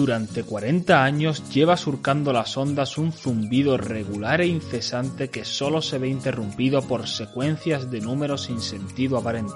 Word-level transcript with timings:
Durante 0.00 0.44
40 0.44 1.04
años 1.04 1.50
lleva 1.50 1.76
surcando 1.76 2.32
las 2.32 2.56
ondas 2.56 2.96
un 2.96 3.12
zumbido 3.12 3.76
regular 3.76 4.40
e 4.40 4.46
incesante 4.46 5.28
que 5.28 5.44
solo 5.44 5.82
se 5.82 5.98
ve 5.98 6.08
interrumpido 6.08 6.80
por 6.80 7.06
secuencias 7.06 7.90
de 7.90 8.00
números 8.00 8.44
sin 8.44 8.62
sentido 8.62 9.18
aparente. 9.18 9.52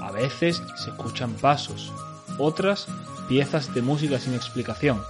A 0.00 0.12
veces 0.12 0.62
se 0.76 0.90
escuchan 0.90 1.32
pasos, 1.32 1.92
otras 2.38 2.86
piezas 3.28 3.74
de 3.74 3.82
música 3.82 4.20
sin 4.20 4.34
explicación. 4.34 5.02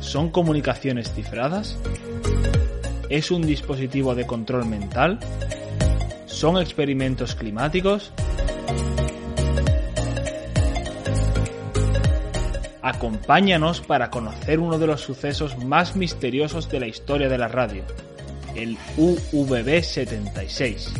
¿Son 0.00 0.30
comunicaciones 0.30 1.12
cifradas? 1.12 1.76
¿Es 3.10 3.30
un 3.30 3.42
dispositivo 3.42 4.14
de 4.14 4.26
control 4.26 4.64
mental? 4.64 5.18
¿Son 6.24 6.56
experimentos 6.56 7.34
climáticos? 7.34 8.10
Acompáñanos 12.90 13.80
para 13.80 14.10
conocer 14.10 14.58
uno 14.58 14.76
de 14.76 14.88
los 14.88 15.00
sucesos 15.00 15.56
más 15.64 15.94
misteriosos 15.94 16.68
de 16.68 16.80
la 16.80 16.88
historia 16.88 17.28
de 17.28 17.38
la 17.38 17.46
radio, 17.46 17.84
el 18.56 18.76
UVB 18.96 19.80
76. 19.80 20.92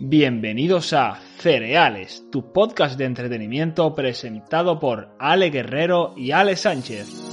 Bienvenidos 0.00 0.92
a 0.92 1.23
Cereales, 1.44 2.24
tu 2.32 2.54
podcast 2.54 2.96
de 2.96 3.04
entretenimiento 3.04 3.94
presentado 3.94 4.80
por 4.80 5.14
Ale 5.18 5.50
Guerrero 5.50 6.14
y 6.16 6.30
Ale 6.30 6.56
Sánchez. 6.56 7.23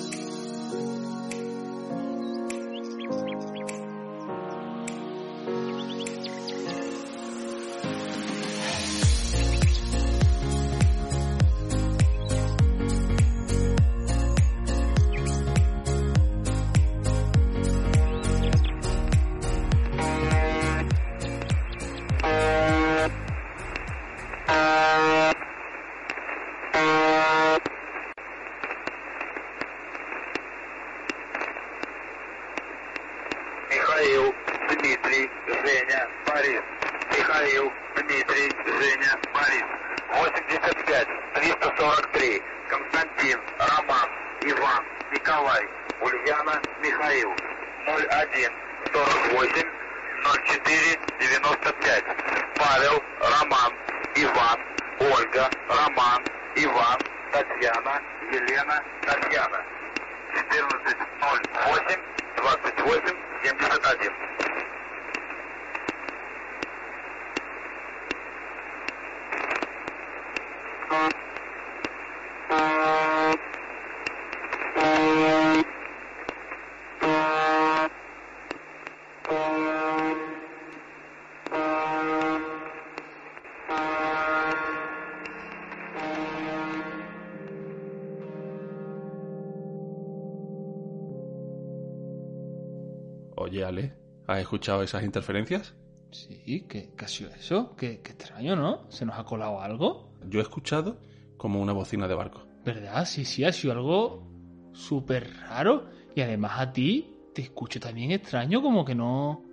Oye, 93.42 93.66
Ale, 93.66 93.94
¿has 94.28 94.40
escuchado 94.40 94.84
esas 94.84 95.04
interferencias? 95.04 95.76
Sí, 96.12 96.66
¿qué, 96.70 96.94
qué 96.96 97.06
ha 97.06 97.08
sido 97.08 97.32
eso? 97.32 97.76
¿Qué, 97.76 98.02
qué 98.02 98.12
extraño, 98.12 98.56
¿no? 98.56 98.90
¿Se 98.92 99.06
nos 99.06 99.18
ha 99.18 99.24
colado 99.24 99.62
algo? 99.62 100.14
Yo 100.28 100.40
he 100.40 100.44
escuchado 100.44 101.00
como 101.38 101.60
una 101.62 101.74
bocina 101.74 102.08
de 102.08 102.14
barco. 102.16 102.44
¿Verdad? 102.64 103.06
Sí, 103.06 103.26
sí, 103.26 103.44
ha 103.44 103.52
sido 103.52 103.74
algo 103.74 104.28
súper 104.74 105.32
raro. 105.48 105.86
Y 106.16 106.22
además 106.22 106.60
a 106.60 106.72
ti 106.72 107.16
te 107.34 107.42
escucho 107.42 107.80
también 107.80 108.12
extraño, 108.12 108.62
como 108.62 108.86
que 108.86 108.94
no, 108.94 109.44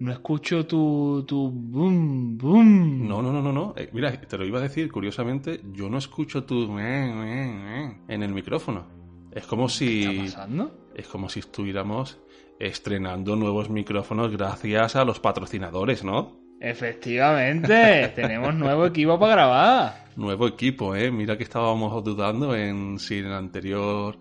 no 0.00 0.10
escucho 0.12 0.66
tu, 0.66 1.24
tu 1.26 1.50
boom, 1.50 2.36
boom. 2.36 3.06
No, 3.06 3.22
no, 3.22 3.30
no, 3.30 3.42
no, 3.42 3.52
no. 3.52 3.74
Eh, 3.76 3.90
mira, 3.92 4.18
te 4.20 4.38
lo 4.38 4.44
iba 4.44 4.58
a 4.58 4.62
decir, 4.62 4.90
curiosamente, 4.90 5.60
yo 5.72 5.88
no 5.88 5.98
escucho 5.98 6.44
tu 6.44 6.76
en 6.78 8.22
el 8.22 8.32
micrófono. 8.32 8.86
Es 9.30 9.46
como 9.46 9.66
¿Qué 9.66 9.72
si 9.72 10.00
está 10.24 10.38
pasando? 10.40 10.90
es 10.94 11.06
como 11.06 11.28
si 11.28 11.40
estuviéramos 11.40 12.18
estrenando 12.58 13.36
nuevos 13.36 13.70
micrófonos 13.70 14.32
gracias 14.32 14.96
a 14.96 15.04
los 15.04 15.20
patrocinadores, 15.20 16.04
¿no? 16.04 16.36
Efectivamente, 16.60 18.12
tenemos 18.14 18.54
nuevo 18.54 18.86
equipo 18.86 19.18
para 19.18 19.32
grabar. 19.32 20.06
Nuevo 20.16 20.46
equipo, 20.46 20.94
¿eh? 20.94 21.10
Mira 21.10 21.36
que 21.36 21.44
estábamos 21.44 22.02
dudando 22.02 22.54
en 22.56 22.98
si 22.98 23.18
en 23.18 23.26
el 23.26 23.32
anterior 23.34 24.18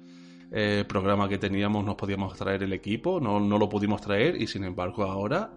eh, 0.52 0.84
programa 0.88 1.30
que 1.30 1.38
teníamos 1.38 1.86
nos 1.86 1.96
podíamos 1.96 2.38
traer 2.38 2.64
el 2.64 2.74
equipo, 2.74 3.20
no, 3.20 3.40
no 3.40 3.58
lo 3.58 3.70
pudimos 3.70 4.02
traer 4.02 4.42
y 4.42 4.48
sin 4.48 4.66
embargo 4.66 5.04
ahora 5.04 5.52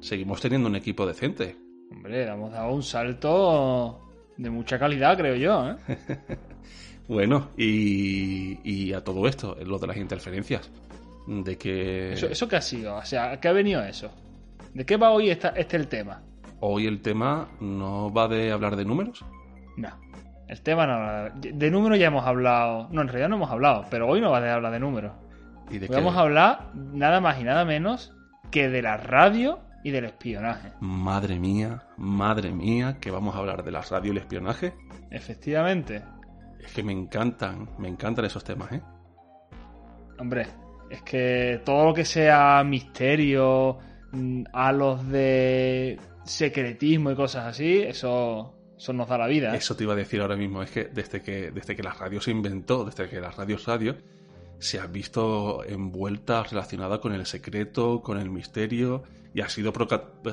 seguimos 0.00 0.40
teniendo 0.40 0.68
un 0.68 0.76
equipo 0.76 1.06
decente. 1.06 1.56
Hombre, 1.90 2.26
hemos 2.26 2.52
dado 2.52 2.72
un 2.72 2.82
salto 2.82 4.00
de 4.38 4.48
mucha 4.48 4.78
calidad, 4.78 5.16
creo 5.16 5.36
yo, 5.36 5.70
¿eh? 5.70 5.76
Bueno, 7.08 7.48
y, 7.58 8.58
y 8.62 8.92
a 8.92 9.02
todo 9.02 9.26
esto, 9.26 9.56
lo 9.66 9.78
de 9.78 9.86
las 9.88 9.96
interferencias. 9.96 10.70
De 11.26 11.56
que 11.56 12.12
¿Eso, 12.12 12.26
¿Eso 12.26 12.48
qué 12.48 12.56
ha 12.56 12.60
sido? 12.60 12.96
O 12.96 13.04
sea, 13.04 13.38
¿qué 13.40 13.48
ha 13.48 13.52
venido 13.52 13.82
eso? 13.82 14.10
¿De 14.74 14.84
qué 14.84 14.96
va 14.96 15.10
hoy 15.10 15.30
esta, 15.30 15.50
este 15.50 15.76
el 15.76 15.88
tema? 15.88 16.22
hoy 16.64 16.86
el 16.86 17.02
tema 17.02 17.48
no 17.60 18.12
va 18.12 18.28
de 18.28 18.52
hablar 18.52 18.76
de 18.76 18.84
números. 18.84 19.24
No. 19.76 19.88
El 20.46 20.60
tema 20.62 20.86
no. 20.86 21.34
De 21.34 21.70
números 21.70 21.98
ya 21.98 22.06
hemos 22.06 22.24
hablado. 22.24 22.88
No, 22.90 23.02
en 23.02 23.08
realidad 23.08 23.28
no 23.28 23.36
hemos 23.36 23.50
hablado, 23.50 23.84
pero 23.90 24.08
hoy 24.08 24.20
no 24.20 24.30
va 24.30 24.38
a 24.38 24.54
hablar 24.54 24.72
de 24.72 24.78
números. 24.78 25.12
Y 25.70 25.78
de 25.78 25.86
Hoy 25.88 25.96
vamos 25.96 26.16
a 26.16 26.20
hablar 26.20 26.70
nada 26.74 27.20
más 27.20 27.40
y 27.40 27.44
nada 27.44 27.64
menos 27.64 28.14
que 28.50 28.68
de 28.68 28.80
la 28.80 28.96
radio 28.96 29.60
y 29.82 29.90
del 29.90 30.04
espionaje. 30.04 30.72
Madre 30.80 31.38
mía, 31.40 31.82
madre 31.96 32.52
mía, 32.52 32.98
que 33.00 33.10
vamos 33.10 33.34
a 33.34 33.38
hablar 33.38 33.64
de 33.64 33.72
la 33.72 33.80
radio 33.80 34.12
y 34.12 34.16
el 34.16 34.18
espionaje. 34.18 34.74
Efectivamente. 35.10 36.02
Es 36.60 36.72
que 36.72 36.84
me 36.84 36.92
encantan, 36.92 37.70
me 37.78 37.88
encantan 37.88 38.24
esos 38.24 38.44
temas, 38.44 38.70
¿eh? 38.70 38.82
Hombre, 40.18 40.46
es 40.92 41.02
que 41.02 41.62
todo 41.64 41.86
lo 41.86 41.94
que 41.94 42.04
sea 42.04 42.62
misterio, 42.64 43.78
mm, 44.12 44.44
halos 44.52 45.08
de 45.08 45.98
secretismo 46.24 47.10
y 47.10 47.14
cosas 47.14 47.46
así, 47.46 47.78
eso, 47.78 48.54
eso 48.76 48.92
nos 48.92 49.08
da 49.08 49.16
la 49.16 49.26
vida. 49.26 49.56
Eso 49.56 49.74
te 49.74 49.84
iba 49.84 49.94
a 49.94 49.96
decir 49.96 50.20
ahora 50.20 50.36
mismo, 50.36 50.62
es 50.62 50.70
que 50.70 50.84
desde 50.84 51.22
que, 51.22 51.50
desde 51.50 51.74
que 51.74 51.82
la 51.82 51.94
radio 51.94 52.20
se 52.20 52.30
inventó, 52.30 52.84
desde 52.84 53.08
que 53.08 53.22
la 53.22 53.30
radio 53.30 53.56
es 53.56 53.64
radio, 53.64 53.96
se 54.58 54.80
ha 54.80 54.86
visto 54.86 55.64
envuelta 55.64 56.42
relacionada 56.42 57.00
con 57.00 57.14
el 57.14 57.24
secreto, 57.24 58.02
con 58.02 58.18
el 58.18 58.28
misterio, 58.28 59.02
y 59.32 59.40
ha 59.40 59.48
sido, 59.48 59.72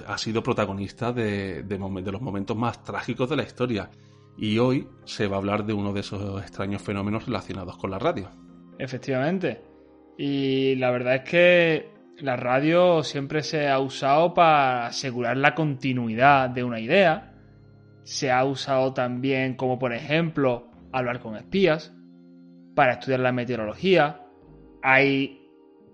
ha 0.07 0.17
sido 0.17 0.43
protagonista 0.43 1.13
de, 1.13 1.63
de, 1.63 1.77
de 1.77 2.11
los 2.11 2.21
momentos 2.21 2.57
más 2.57 2.83
trágicos 2.83 3.29
de 3.29 3.37
la 3.37 3.43
historia. 3.43 3.89
Y 4.37 4.57
hoy 4.57 4.89
se 5.05 5.27
va 5.27 5.37
a 5.37 5.39
hablar 5.39 5.65
de 5.65 5.71
uno 5.71 5.93
de 5.93 6.01
esos 6.01 6.41
extraños 6.41 6.81
fenómenos 6.81 7.27
relacionados 7.27 7.77
con 7.77 7.91
la 7.91 7.99
radio. 7.99 8.29
Efectivamente. 8.77 9.68
Y 10.21 10.75
la 10.75 10.91
verdad 10.91 11.15
es 11.15 11.21
que 11.21 11.89
la 12.17 12.35
radio 12.35 13.03
siempre 13.03 13.41
se 13.41 13.69
ha 13.69 13.79
usado 13.79 14.33
para 14.33 14.87
asegurar 14.87 15.37
la 15.37 15.55
continuidad 15.55 16.49
de 16.49 16.61
una 16.65 16.81
idea. 16.81 17.31
Se 18.03 18.29
ha 18.29 18.43
usado 18.43 18.93
también 18.93 19.55
como 19.55 19.79
por 19.79 19.93
ejemplo 19.93 20.71
hablar 20.91 21.21
con 21.21 21.37
espías, 21.37 21.93
para 22.75 22.95
estudiar 22.95 23.21
la 23.21 23.31
meteorología. 23.31 24.25
Hay 24.83 25.39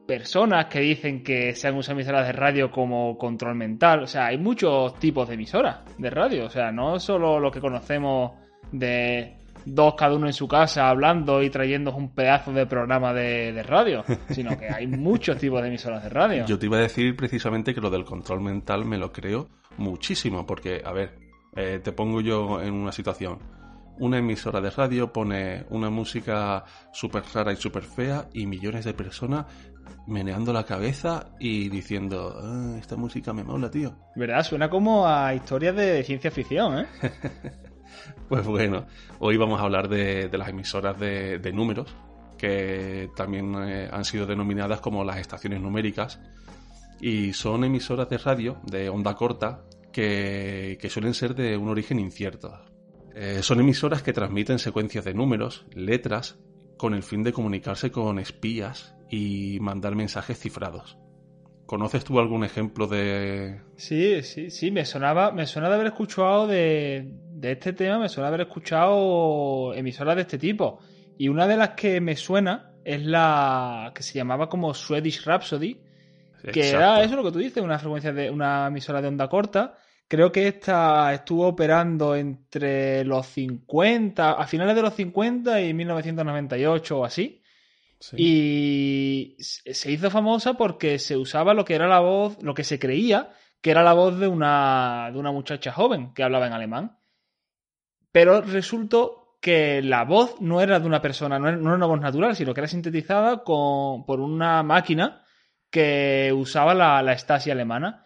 personas 0.08 0.66
que 0.66 0.80
dicen 0.80 1.22
que 1.24 1.54
se 1.54 1.68
han 1.68 1.76
usado 1.76 2.00
emisoras 2.00 2.26
de 2.26 2.34
radio 2.34 2.72
como 2.72 3.20
control 3.20 3.54
mental. 3.54 4.02
O 4.02 4.08
sea, 4.08 4.26
hay 4.26 4.40
muchos 4.40 4.98
tipos 4.98 5.28
de 5.28 5.36
emisoras 5.36 5.82
de 6.00 6.10
radio. 6.10 6.46
O 6.48 6.50
sea, 6.50 6.72
no 6.72 7.00
solo 7.00 7.40
lo 7.40 7.52
que 7.52 7.62
conocemos 7.62 8.32
de 8.72 9.45
dos 9.66 9.96
cada 9.96 10.16
uno 10.16 10.28
en 10.28 10.34
su 10.34 10.48
casa 10.48 10.90
hablando 10.90 11.42
y 11.42 11.50
trayendo 11.50 11.96
un 11.96 12.14
pedazo 12.14 12.52
de 12.52 12.66
programa 12.66 13.14
de, 13.14 13.64
radio, 13.64 14.04
sino 14.30 14.58
que 14.58 14.70
hay 14.70 14.88
muchos 14.88 15.38
tipos 15.38 15.62
de 15.62 15.70
emisoras 15.70 16.04
de 16.04 16.10
radio. 16.10 16.46
Yo 16.46 16.60
te 16.60 16.66
iba 16.66 16.78
a 16.78 16.82
decir 16.82 17.16
precisamente 17.16 17.74
que 17.74 17.82
lo 17.82 17.90
del 17.90 18.06
control 18.06 18.42
mental 18.42 18.86
me 18.86 18.98
lo 18.98 19.12
creo 19.12 19.50
muchísimo, 19.78 20.46
porque, 20.46 20.82
a 20.84 20.92
ver, 20.92 21.18
eh, 21.56 21.80
te 21.84 21.92
pongo 21.92 22.22
yo 22.22 22.62
en 22.62 22.74
una 22.74 22.92
situación. 22.92 23.40
Una 23.98 24.18
emisora 24.18 24.60
de 24.60 24.70
radio 24.72 25.14
pone 25.14 25.66
una 25.70 25.90
música 25.90 26.66
súper 26.92 27.24
rara 27.34 27.54
y 27.54 27.56
súper 27.56 27.84
fea 27.84 28.28
y 28.34 28.46
millones 28.46 28.84
de 28.84 28.94
personas 28.94 29.46
meneando 30.08 30.54
la 30.54 30.66
cabeza 30.66 31.28
y 31.40 31.70
diciendo, 31.70 32.38
ah, 32.42 32.76
esta 32.78 32.96
música 32.96 33.34
me 33.34 33.44
mola, 33.44 33.72
tío. 33.72 33.96
¿Verdad? 34.16 34.44
Suena 34.44 34.70
como 34.70 35.08
a 35.08 35.34
historias 35.34 35.76
de 35.76 36.04
ciencia 36.04 36.32
ficción, 36.32 36.80
¿eh? 36.80 36.86
pues 38.30 38.46
bueno, 38.46 38.86
hoy 39.20 39.38
vamos 39.38 39.60
a 39.60 39.64
hablar 39.64 39.88
de, 39.90 40.30
las 40.38 40.50
emisoras 40.50 41.00
de, 41.00 41.52
números, 41.54 41.96
que 42.38 43.10
también 43.16 43.56
eh, 43.56 43.90
han 43.92 44.06
sido 44.06 44.26
denominadas 44.26 44.82
como 44.82 45.04
las 45.04 45.18
estaciones 45.18 45.62
numéricas, 45.62 46.20
y 47.00 47.34
son 47.34 47.64
emisoras 47.64 48.10
de 48.10 48.18
radio 48.18 48.58
de 48.64 48.90
onda 48.90 49.16
corta 49.16 49.64
que, 49.92 50.78
suelen 50.90 51.14
ser 51.14 51.36
de 51.36 51.58
un 51.58 51.70
origen 51.70 52.00
incierto. 52.00 52.66
Eh, 53.14 53.40
son 53.42 53.60
emisoras 53.62 54.02
que 54.04 54.14
transmiten 54.14 54.60
secuencias 54.60 55.06
de 55.06 55.14
números, 55.14 55.66
letras, 55.74 56.38
con 56.78 56.94
el 56.94 57.04
fin 57.04 57.24
de 57.24 57.32
comunicarse 57.32 57.92
con 57.92 58.20
espías 58.20 58.96
y 59.10 59.58
mandar 59.62 59.96
mensajes 59.96 60.38
cifrados. 60.38 60.98
¿Conoces 61.66 62.04
tú 62.04 62.20
algún 62.20 62.44
ejemplo 62.44 62.86
de...? 62.88 63.62
Sí, 63.78 64.22
sí, 64.22 64.52
sí, 64.52 64.70
me 64.70 64.86
sonaba, 64.86 65.32
me 65.32 65.46
de 65.46 65.66
haber 65.66 65.88
escuchado 65.88 66.46
de, 66.46 67.12
este 67.42 67.74
tema, 67.74 68.00
me 68.00 68.10
suena 68.10 68.30
de 68.30 68.36
haber 68.36 68.48
escuchado 68.48 69.74
emisoras 69.74 70.16
de 70.16 70.22
este 70.22 70.38
tipo. 70.38 70.80
Y 71.18 71.28
una 71.28 71.48
de 71.48 71.58
las 71.58 71.72
que 71.72 72.02
me 72.02 72.16
suena 72.16 72.74
es 72.84 73.06
la 73.06 73.92
que 73.96 74.04
se 74.04 74.14
llamaba 74.14 74.50
como 74.50 74.74
Swedish 74.74 75.24
Rhapsody, 75.26 75.80
que 76.52 76.70
era 76.70 77.02
eso 77.04 77.16
lo 77.16 77.24
que 77.24 77.32
tú 77.32 77.40
dices, 77.40 77.64
una 77.64 77.80
frecuencia 77.80 78.14
de 78.14 78.30
una 78.30 78.68
emisora 78.68 79.02
de 79.02 79.08
onda 79.08 79.28
corta. 79.28 79.78
Creo 80.08 80.32
que 80.32 80.48
esta 80.48 81.12
estuvo 81.14 81.48
operando 81.48 82.16
entre 82.16 83.04
los 83.04 83.26
50, 83.28 84.34
a 84.34 84.46
finales 84.46 84.76
de 84.76 84.82
los 84.84 84.94
50 84.94 85.62
y 85.62 85.74
1998 85.74 87.00
o 87.00 87.06
así. 87.06 87.42
Y 88.16 89.36
se 89.40 89.92
hizo 89.92 90.12
famosa 90.12 90.54
porque 90.54 91.00
se 91.00 91.18
usaba 91.18 91.56
lo 91.56 91.66
que 91.66 91.74
era 91.74 91.88
la 91.88 92.02
voz, 92.02 92.38
lo 92.44 92.54
que 92.54 92.64
se 92.64 92.78
creía 92.78 93.32
que 93.66 93.72
era 93.72 93.82
la 93.82 93.94
voz 93.94 94.20
de 94.20 94.28
una, 94.28 95.10
de 95.12 95.18
una 95.18 95.32
muchacha 95.32 95.72
joven 95.72 96.14
que 96.14 96.22
hablaba 96.22 96.46
en 96.46 96.54
alemán. 96.54 97.00
Pero 98.16 98.40
resultó 98.40 99.40
que 99.42 99.82
la 99.82 100.06
voz 100.06 100.40
no 100.40 100.62
era 100.62 100.80
de 100.80 100.88
una 100.88 101.02
persona, 101.02 101.38
no 101.38 101.50
era, 101.50 101.58
una 101.58 101.86
voz 101.86 102.00
natural, 102.00 102.34
sino 102.34 102.54
que 102.54 102.62
era 102.62 102.68
sintetizada 102.70 103.44
con, 103.44 104.06
por 104.06 104.22
una 104.22 104.64
máquina 104.64 105.26
que 105.70 106.32
usaba 106.34 106.74
la, 106.74 107.04
la 107.04 107.18
alemana. 107.52 108.06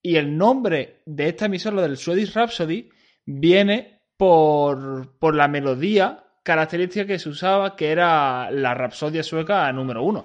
Y 0.00 0.16
el 0.16 0.38
nombre 0.38 1.02
de 1.04 1.28
esta 1.28 1.44
emisora, 1.44 1.82
del 1.82 1.98
Swedish 1.98 2.32
Rhapsody, 2.32 2.88
viene 3.26 4.00
por, 4.16 5.18
por 5.18 5.34
la 5.34 5.46
melodía 5.46 6.24
característica 6.42 7.06
que 7.06 7.18
se 7.18 7.28
usaba, 7.28 7.76
que 7.76 7.92
era 7.92 8.50
la 8.50 8.72
rapsodia 8.72 9.22
sueca 9.22 9.70
número 9.74 10.02
uno. 10.02 10.24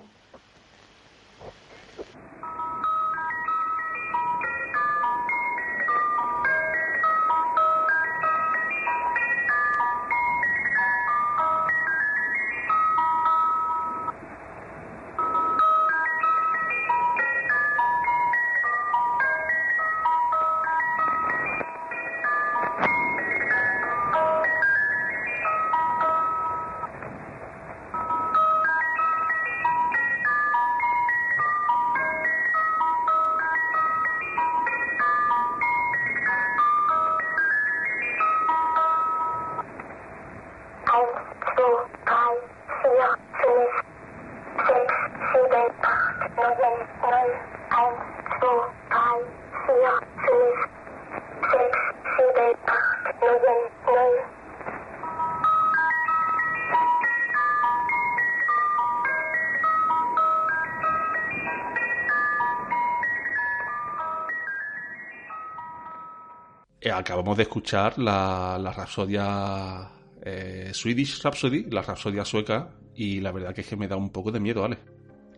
Acabamos 66.98 67.38
de 67.38 67.44
escuchar 67.44 67.98
la, 67.98 68.58
la 68.60 68.72
Rapsodia 68.72 69.90
eh, 70.22 70.72
Swedish 70.74 71.22
Rhapsody, 71.22 71.66
la 71.70 71.82
Rapsodia 71.82 72.26
sueca, 72.26 72.70
y 72.96 73.20
la 73.20 73.32
verdad 73.32 73.54
que 73.54 73.62
es 73.62 73.68
que 73.68 73.76
me 73.76 73.88
da 73.88 73.96
un 73.96 74.10
poco 74.10 74.32
de 74.32 74.40
miedo, 74.40 74.62
¿vale? 74.62 74.78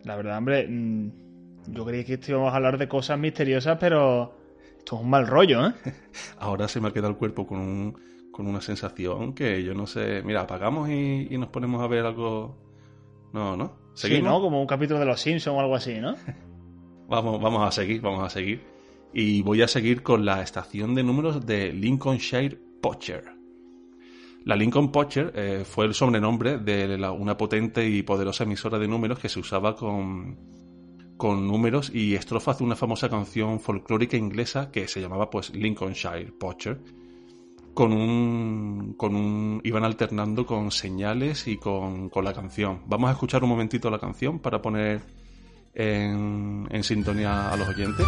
La 0.04 0.16
verdad, 0.16 0.38
hombre, 0.38 0.66
mm, 0.68 1.10
yo 1.68 1.84
creía 1.84 2.04
que 2.04 2.18
íbamos 2.26 2.52
a 2.52 2.56
hablar 2.56 2.78
de 2.78 2.88
cosas 2.88 3.18
misteriosas, 3.18 3.76
pero 3.78 4.34
esto 4.78 4.96
es 4.96 5.02
un 5.02 5.10
mal 5.10 5.26
rollo, 5.26 5.66
¿eh? 5.66 5.74
Ahora 6.38 6.68
se 6.68 6.80
me 6.80 6.88
ha 6.88 6.92
quedado 6.92 7.10
el 7.10 7.18
cuerpo 7.18 7.46
con, 7.46 7.58
un, 7.58 7.98
con 8.32 8.46
una 8.46 8.60
sensación 8.60 9.34
que 9.34 9.62
yo 9.62 9.74
no 9.74 9.86
sé. 9.86 10.22
Mira, 10.22 10.42
apagamos 10.42 10.88
y, 10.88 11.36
nos 11.36 11.48
ponemos 11.48 11.82
a 11.82 11.86
ver 11.86 12.06
algo. 12.06 12.56
No, 13.32 13.56
¿no? 13.56 13.76
¿Seguimos? 13.94 14.22
Sí, 14.22 14.24
¿no? 14.24 14.40
Como 14.40 14.60
un 14.60 14.66
capítulo 14.66 15.00
de 15.00 15.04
Los 15.04 15.20
Simpsons 15.20 15.56
o 15.56 15.60
algo 15.60 15.74
así, 15.74 16.00
¿no? 16.00 16.14
vamos, 17.08 17.40
vamos 17.42 17.68
a 17.68 17.72
seguir, 17.72 18.00
vamos 18.00 18.24
a 18.24 18.30
seguir 18.30 18.77
y 19.12 19.42
voy 19.42 19.62
a 19.62 19.68
seguir 19.68 20.02
con 20.02 20.24
la 20.24 20.42
estación 20.42 20.94
de 20.94 21.02
números 21.02 21.44
de 21.46 21.72
Lincolnshire 21.72 22.58
Poacher. 22.80 23.38
La 24.44 24.56
Lincoln 24.56 24.90
Poacher 24.90 25.32
eh, 25.34 25.64
fue 25.64 25.84
el 25.86 25.94
sobrenombre 25.94 26.58
de 26.58 26.96
una 27.18 27.36
potente 27.36 27.86
y 27.86 28.02
poderosa 28.02 28.44
emisora 28.44 28.78
de 28.78 28.88
números 28.88 29.18
que 29.18 29.28
se 29.28 29.40
usaba 29.40 29.76
con, 29.76 30.38
con 31.16 31.46
números 31.46 31.90
y 31.92 32.14
estrofas 32.14 32.58
de 32.58 32.64
una 32.64 32.76
famosa 32.76 33.10
canción 33.10 33.60
folclórica 33.60 34.16
inglesa 34.16 34.70
que 34.70 34.88
se 34.88 35.00
llamaba 35.00 35.28
pues 35.28 35.50
Lincolnshire 35.50 36.32
Poacher. 36.32 36.80
Con 37.74 37.92
un, 37.92 38.94
con 38.96 39.14
un, 39.14 39.60
iban 39.64 39.84
alternando 39.84 40.46
con 40.46 40.70
señales 40.70 41.46
y 41.46 41.58
con, 41.58 42.08
con 42.08 42.24
la 42.24 42.32
canción. 42.32 42.82
Vamos 42.86 43.10
a 43.10 43.12
escuchar 43.12 43.44
un 43.44 43.50
momentito 43.50 43.90
la 43.90 44.00
canción 44.00 44.40
para 44.40 44.60
poner 44.60 45.02
en, 45.74 46.66
en 46.70 46.82
sintonía 46.82 47.52
a 47.52 47.56
los 47.56 47.68
oyentes. 47.68 48.06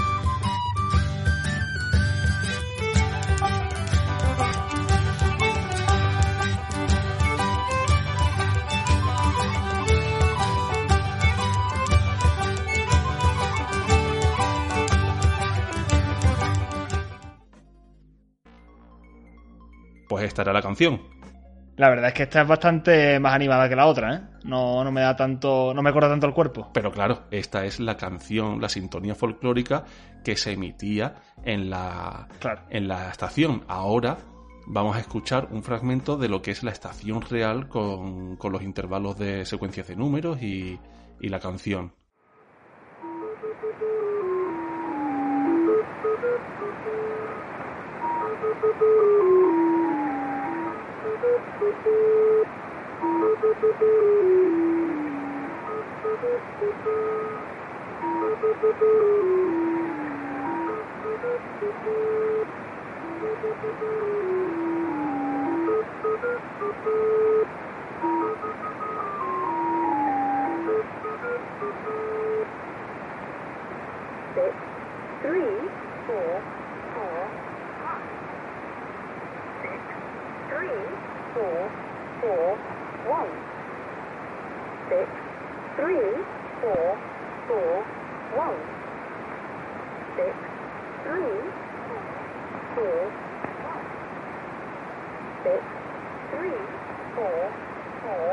La 20.45 20.63
canción. 20.63 21.01
La 21.77 21.89
verdad 21.89 22.09
es 22.09 22.15
que 22.15 22.25
esta 22.25 22.43
es 22.43 22.49
bastante 22.49 23.19
más 23.21 23.33
animada 23.35 23.67
que 23.69 23.75
la 23.77 23.87
otra, 23.87 24.15
¿eh? 24.15 24.21
No, 24.45 24.85
no 24.85 24.93
me 24.93 25.01
da 25.01 25.17
tanto. 25.17 25.73
no 25.75 25.81
me 25.83 25.93
corta 25.93 26.09
tanto 26.11 26.27
el 26.27 26.35
cuerpo. 26.35 26.69
Pero 26.75 26.91
claro, 26.93 27.21
esta 27.31 27.65
es 27.65 27.81
la 27.81 27.97
canción, 27.97 28.61
la 28.61 28.69
sintonía 28.69 29.15
folclórica 29.15 29.85
que 30.23 30.37
se 30.37 30.53
emitía 30.53 31.15
en 31.43 31.71
la, 31.71 32.29
Claro. 32.39 32.63
en 32.69 32.87
la 32.87 33.09
estación. 33.11 33.65
Ahora 33.67 34.19
vamos 34.67 34.95
a 34.97 35.01
escuchar 35.01 35.49
un 35.53 35.63
fragmento 35.63 36.19
de 36.19 36.29
lo 36.29 36.43
que 36.43 36.51
es 36.51 36.63
la 36.63 36.71
estación 36.71 37.23
real 37.23 37.69
con, 37.69 38.37
con 38.37 38.53
los 38.53 38.63
intervalos 38.63 39.17
de 39.19 39.47
secuencias 39.47 39.89
de 39.89 39.97
números 39.97 40.43
y, 40.43 40.79
y 41.19 41.29
la 41.31 41.41
canción. 41.41 41.95
Six, 74.35 74.55
three, 75.23 75.71
four, 76.07 76.45
four, 76.95 77.33
one. 77.79 78.07
Six, 79.63 79.85
three, 80.51 81.00
four, 81.35 81.71
four, 82.21 82.59
one. 83.09 83.33
Six, 84.89 85.09
three, 85.77 86.11
four, 86.61 86.85
four, 87.49 87.73
one. 88.37 88.59
Six, 90.17 90.33
three, 91.05 91.37
four, 92.75 92.99
one. 93.71 93.87
Six, 95.45 95.61
three, 96.33 96.59
four, 97.15 97.39
four, 98.03 98.29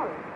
one. 0.00 0.30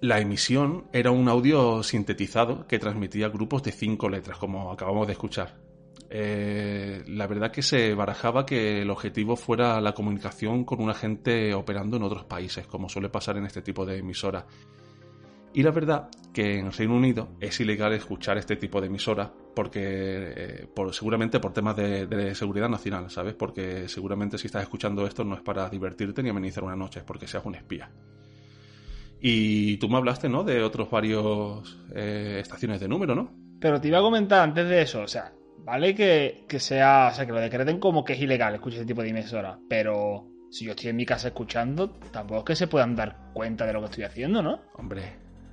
La 0.00 0.18
emisión 0.18 0.88
era 0.92 1.12
un 1.12 1.28
audio 1.28 1.82
sintetizado 1.84 2.66
que 2.66 2.80
transmitía 2.80 3.28
grupos 3.28 3.62
de 3.62 3.70
cinco 3.70 4.08
letras, 4.08 4.36
como 4.36 4.72
acabamos 4.72 5.06
de 5.06 5.12
escuchar. 5.12 5.71
Eh, 6.14 7.02
la 7.06 7.26
verdad 7.26 7.50
que 7.50 7.62
se 7.62 7.94
barajaba 7.94 8.44
que 8.44 8.82
el 8.82 8.90
objetivo 8.90 9.34
fuera 9.34 9.80
la 9.80 9.94
comunicación 9.94 10.62
con 10.62 10.82
una 10.82 10.92
gente 10.92 11.54
operando 11.54 11.96
en 11.96 12.02
otros 12.02 12.24
países, 12.26 12.66
como 12.66 12.90
suele 12.90 13.08
pasar 13.08 13.38
en 13.38 13.46
este 13.46 13.62
tipo 13.62 13.86
de 13.86 13.96
emisoras. 13.96 14.44
Y 15.54 15.62
la 15.62 15.70
verdad 15.70 16.10
que 16.34 16.58
en 16.58 16.70
Reino 16.70 16.96
Unido 16.96 17.30
es 17.40 17.58
ilegal 17.60 17.94
escuchar 17.94 18.36
este 18.36 18.56
tipo 18.56 18.78
de 18.78 18.88
emisoras 18.88 19.30
porque 19.54 19.80
eh, 19.82 20.66
por, 20.74 20.92
seguramente 20.92 21.40
por 21.40 21.54
temas 21.54 21.76
de, 21.76 22.34
seguridad 22.34 22.68
nacional, 22.68 23.10
¿sabes? 23.10 23.32
Porque 23.32 23.88
seguramente 23.88 24.36
si 24.36 24.48
estás 24.48 24.64
escuchando 24.64 25.06
esto 25.06 25.24
no 25.24 25.34
es 25.34 25.40
para 25.40 25.70
divertirte 25.70 26.22
ni 26.22 26.28
amenizar 26.28 26.62
una 26.62 26.76
noche, 26.76 26.98
es 27.00 27.06
porque 27.06 27.26
seas 27.26 27.46
un 27.46 27.54
espía. 27.54 27.90
Y 29.18 29.78
tú 29.78 29.88
me 29.88 29.96
hablaste, 29.96 30.28
¿no? 30.28 30.44
De 30.44 30.62
otros 30.62 30.90
varios 30.90 31.80
eh, 31.94 32.36
estaciones 32.38 32.80
de 32.80 32.88
número, 32.88 33.14
¿no? 33.14 33.32
Pero 33.58 33.80
te 33.80 33.88
iba 33.88 33.98
a 33.98 34.02
comentar 34.02 34.40
antes 34.40 34.68
de 34.68 34.82
eso, 34.82 35.00
o 35.00 35.08
sea, 35.08 35.32
vale 35.58 35.94
que, 35.94 36.44
que 36.48 36.58
sea, 36.60 37.08
o 37.12 37.14
sea, 37.14 37.26
que 37.26 37.32
lo 37.32 37.40
decreten 37.40 37.78
como 37.78 38.04
que 38.04 38.14
es 38.14 38.20
ilegal 38.20 38.54
escuchar 38.54 38.78
ese 38.80 38.86
tipo 38.86 39.02
de 39.02 39.10
emisora, 39.10 39.58
pero 39.68 40.28
si 40.50 40.64
yo 40.66 40.72
estoy 40.72 40.90
en 40.90 40.96
mi 40.96 41.06
casa 41.06 41.28
escuchando, 41.28 41.90
tampoco 42.12 42.40
es 42.40 42.44
que 42.44 42.56
se 42.56 42.66
puedan 42.66 42.94
dar 42.96 43.16
cuenta 43.32 43.64
de 43.66 43.72
lo 43.72 43.80
que 43.80 43.86
estoy 43.86 44.04
haciendo, 44.04 44.42
¿no? 44.42 44.60
Hombre, 44.74 45.02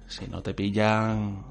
si 0.08 0.28
no 0.28 0.42
te 0.44 0.54
pillan... 0.54 1.44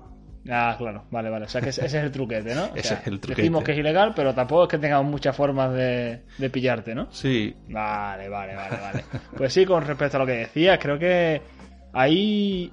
Ah, 0.50 0.74
claro, 0.78 1.04
vale, 1.10 1.28
vale. 1.28 1.44
O 1.44 1.48
sea 1.48 1.60
que 1.60 1.68
ese, 1.70 1.84
ese 1.84 1.98
es 1.98 2.04
el 2.04 2.10
truquete, 2.10 2.54
¿no? 2.54 2.64
O 2.72 2.76
Ese 2.76 2.88
sea, 2.88 2.98
es 2.98 3.06
el 3.06 3.20
truquete. 3.20 3.42
Decimos 3.42 3.62
que 3.64 3.72
es 3.72 3.78
ilegal, 3.78 4.12
pero 4.14 4.34
tampoco 4.34 4.62
es 4.64 4.68
que 4.70 4.78
tengamos 4.78 5.10
muchas 5.10 5.36
formas 5.36 5.72
de, 5.74 6.24
de 6.38 6.50
pillarte, 6.50 6.94
¿no? 6.94 7.08
Sí, 7.10 7.54
Vale, 7.68 8.28
vale, 8.28 8.54
vale, 8.54 8.76
vale. 8.80 9.04
Pues 9.36 9.52
sí, 9.52 9.66
con 9.66 9.84
respecto 9.84 10.16
a 10.16 10.20
lo 10.20 10.26
que 10.26 10.32
decías, 10.32 10.78
creo 10.80 10.98
que 10.98 11.42
hay 11.92 12.72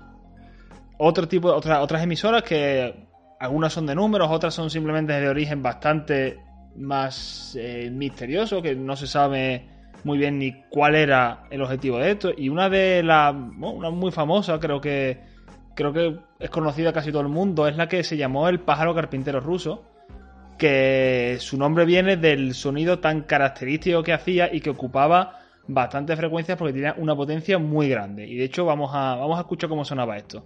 otro 0.97 1.27
tipo, 1.27 1.53
otra- 1.53 1.81
otras 1.81 2.01
emisoras 2.03 2.43
que 2.43 3.04
algunas 3.39 3.73
son 3.73 3.85
de 3.85 3.95
números, 3.95 4.29
otras 4.31 4.53
son 4.53 4.69
simplemente 4.69 5.13
de 5.13 5.27
origen 5.27 5.61
bastante 5.61 6.39
más 6.75 7.55
eh, 7.59 7.89
misterioso, 7.91 8.61
que 8.61 8.75
no 8.75 8.95
se 8.95 9.07
sabe 9.07 9.69
muy 10.03 10.17
bien 10.17 10.37
ni 10.37 10.63
cuál 10.69 10.95
era 10.95 11.45
el 11.49 11.61
objetivo 11.61 11.97
de 11.97 12.11
esto. 12.11 12.31
Y 12.35 12.49
una 12.49 12.69
de 12.69 13.01
las, 13.03 13.33
bueno, 13.33 13.71
una 13.71 13.89
muy 13.89 14.11
famosa, 14.11 14.59
creo 14.59 14.79
que 14.79 15.35
creo 15.75 15.93
que 15.93 16.17
es 16.39 16.49
conocida 16.49 16.93
casi 16.93 17.11
todo 17.11 17.21
el 17.21 17.27
mundo, 17.27 17.67
es 17.67 17.75
la 17.75 17.87
que 17.87 18.03
se 18.03 18.17
llamó 18.17 18.47
el 18.47 18.61
pájaro 18.61 18.95
carpintero 18.95 19.41
ruso, 19.41 19.83
que 20.57 21.37
su 21.39 21.57
nombre 21.57 21.85
viene 21.85 22.15
del 22.17 22.53
sonido 22.53 22.99
tan 22.99 23.21
característico 23.23 24.01
que 24.01 24.13
hacía 24.13 24.53
y 24.53 24.61
que 24.61 24.69
ocupaba 24.69 25.41
bastantes 25.67 26.17
frecuencias 26.17 26.57
porque 26.57 26.73
tenía 26.73 26.95
una 26.97 27.15
potencia 27.15 27.59
muy 27.59 27.89
grande. 27.89 28.25
Y 28.25 28.35
de 28.35 28.45
hecho 28.45 28.65
vamos 28.65 28.91
a, 28.93 29.15
vamos 29.15 29.37
a 29.37 29.41
escuchar 29.41 29.69
cómo 29.69 29.83
sonaba 29.83 30.17
esto. 30.17 30.43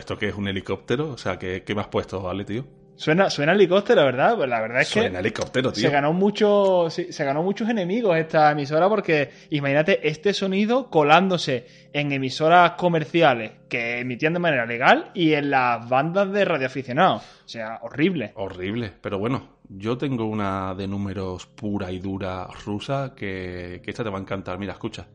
¿esto 0.00 0.18
qué 0.18 0.28
es 0.28 0.34
un 0.34 0.48
helicóptero? 0.48 1.10
O 1.10 1.18
sea, 1.18 1.38
¿qué, 1.38 1.62
qué 1.62 1.74
me 1.74 1.82
has 1.82 1.88
puesto, 1.88 2.20
vale, 2.20 2.44
tío? 2.44 2.64
Suena, 3.00 3.30
suena 3.30 3.52
helicóptero, 3.52 4.04
¿verdad? 4.04 4.36
Pues 4.36 4.50
la 4.50 4.60
verdad 4.60 4.82
es 4.82 4.88
suena 4.88 5.20
helicóptero, 5.20 5.72
tío. 5.72 5.84
Se 5.84 5.88
ganó, 5.88 6.12
mucho, 6.12 6.90
se, 6.90 7.24
ganó 7.24 7.42
muchos 7.42 7.66
enemigos 7.70 8.14
esta 8.18 8.52
emisora 8.52 8.90
porque 8.90 9.30
imagínate 9.48 10.06
este 10.06 10.34
sonido 10.34 10.90
colándose 10.90 11.66
en 11.94 12.12
emisoras 12.12 12.72
comerciales 12.72 13.52
que 13.70 14.00
emitían 14.00 14.34
de 14.34 14.38
manera 14.38 14.66
legal 14.66 15.12
y 15.14 15.32
en 15.32 15.48
las 15.48 15.88
bandas 15.88 16.30
de 16.30 16.44
radioaficionados. 16.44 17.22
O 17.22 17.48
sea, 17.48 17.78
horrible. 17.80 18.32
Horrible. 18.34 18.92
Pero 19.00 19.18
bueno, 19.18 19.60
yo 19.66 19.96
tengo 19.96 20.26
una 20.26 20.74
de 20.74 20.86
números 20.86 21.46
pura 21.46 21.90
y 21.90 22.00
dura 22.00 22.48
rusa 22.66 23.14
que, 23.16 23.80
que 23.82 23.90
esta 23.90 24.04
te 24.04 24.10
va 24.10 24.18
a 24.18 24.20
encantar. 24.20 24.58
Mira, 24.58 24.74
escucha. 24.74 25.06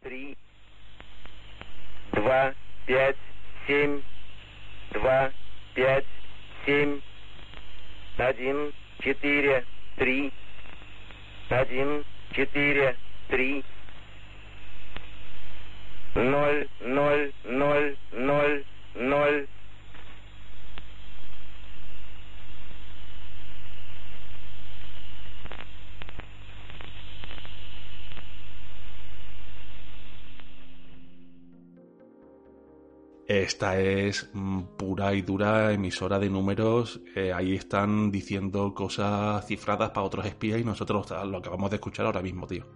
3, 0.00 0.36
2, 2.14 2.24
5, 2.88 3.14
7. 3.68 4.11
Два, 4.92 5.30
пять, 5.74 6.04
семь, 6.66 7.00
один, 8.16 8.72
четыре, 9.00 9.64
три, 9.96 10.32
один, 11.48 12.04
четыре, 12.32 12.96
три, 13.28 13.64
ноль, 16.14 16.68
ноль, 16.80 17.32
ноль, 17.44 17.96
ноль, 18.12 18.64
ноль, 18.94 19.46
Esta 33.32 33.80
es 33.80 34.28
mm, 34.34 34.76
pura 34.76 35.14
y 35.14 35.22
dura 35.22 35.72
emisora 35.72 36.18
de 36.18 36.28
números. 36.28 37.00
eh, 37.16 37.32
ahí 37.32 37.54
están 37.54 38.10
diciendo 38.10 38.74
cosas 38.74 39.46
cifradas 39.46 39.88
para 39.88 40.04
otros 40.04 40.26
espías 40.26 40.60
y 40.60 40.64
nosotros 40.64 41.10
lo 41.10 41.38
acabamos 41.38 41.70
de 41.70 41.76
escuchar 41.76 42.04
ahora 42.04 42.20
mismo, 42.20 42.46
tío. 42.46 42.66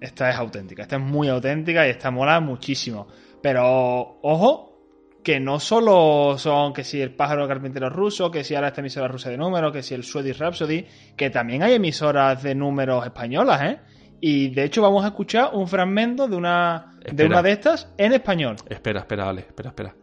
Esta 0.00 0.30
es 0.30 0.36
auténtica, 0.36 0.82
esta 0.82 0.94
es 0.96 1.02
muy 1.02 1.26
auténtica 1.28 1.84
y 1.84 1.90
esta 1.90 2.12
mola 2.12 2.38
muchísimo. 2.38 3.08
Pero, 3.42 4.20
ojo, 4.22 4.76
que 5.24 5.40
no 5.40 5.58
solo 5.58 6.38
son 6.38 6.72
que 6.72 6.84
si 6.84 7.00
el 7.00 7.12
pájaro 7.16 7.48
carpintero 7.48 7.90
ruso, 7.90 8.30
que 8.30 8.44
si 8.44 8.54
ahora 8.54 8.68
esta 8.68 8.82
emisora 8.82 9.08
rusa 9.08 9.30
de 9.30 9.36
números, 9.36 9.72
que 9.72 9.82
si 9.82 9.94
el 9.94 10.04
Swedish 10.04 10.38
Rhapsody, 10.38 10.86
que 11.16 11.30
también 11.30 11.64
hay 11.64 11.74
emisoras 11.74 12.40
de 12.40 12.54
números 12.54 13.04
españolas, 13.04 13.62
¿eh? 13.62 13.80
Y 14.20 14.50
de 14.50 14.64
hecho 14.64 14.82
vamos 14.82 15.04
a 15.04 15.08
escuchar 15.08 15.50
un 15.52 15.68
fragmento 15.68 16.26
de 16.26 16.36
una 16.36 16.96
de, 17.12 17.26
una 17.26 17.42
de 17.42 17.52
estas 17.52 17.92
en 17.98 18.12
español. 18.12 18.56
Espera, 18.68 19.00
espera, 19.00 19.28
Ale, 19.28 19.42
espera, 19.42 19.70
espera. 19.70 19.94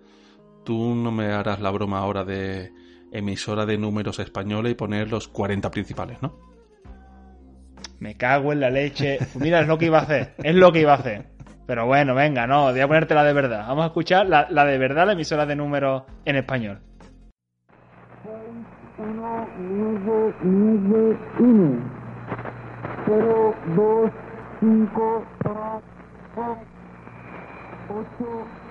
Tú 0.63 0.96
no 0.96 1.12
me 1.12 1.32
harás 1.32 1.60
la 1.60 1.72
broma 1.72 2.00
ahora 2.00 2.24
de 2.24 2.72
emisora 3.12 3.65
de 3.65 3.77
números 3.77 4.20
española 4.20 4.70
y 4.70 4.75
poner 4.75 5.10
los 5.10 5.27
40 5.27 5.70
principales, 5.72 6.22
¿no? 6.22 6.38
Me 8.00 8.15
cago 8.15 8.53
en 8.53 8.60
la 8.60 8.70
leche. 8.70 9.20
Mira, 9.36 9.62
es 9.62 9.67
lo 9.67 9.77
que 9.77 9.86
iba 9.86 10.00
a 10.00 10.03
hacer. 10.03 10.36
Es 10.43 10.55
lo 10.55 10.72
que 10.72 10.82
iba 10.82 10.93
a 10.93 10.98
hacer. 10.98 11.27
Pero 11.65 11.86
bueno, 11.86 12.13
venga, 12.15 12.46
no, 12.46 12.72
voy 12.72 12.79
a 12.79 12.88
ponerte 12.88 13.15
la 13.15 13.24
de 13.24 13.34
verdad. 13.34 13.65
Vamos 13.67 13.84
a 13.84 13.88
escuchar 13.88 14.27
la, 14.27 14.48
la 14.50 14.65
de 14.65 14.77
verdad, 14.77 15.05
la 15.05 15.13
emisora 15.13 15.46
de 15.46 15.55
números 15.55 16.03
en 16.25 16.36
español. 16.36 16.82
1, 18.98 19.48
9, 19.60 20.34
9, 20.43 21.17
1. 21.39 22.02
0, 23.05 23.53
2, 23.75 24.12
5, 24.62 25.27
3, 25.43 25.83
8, 27.89 28.07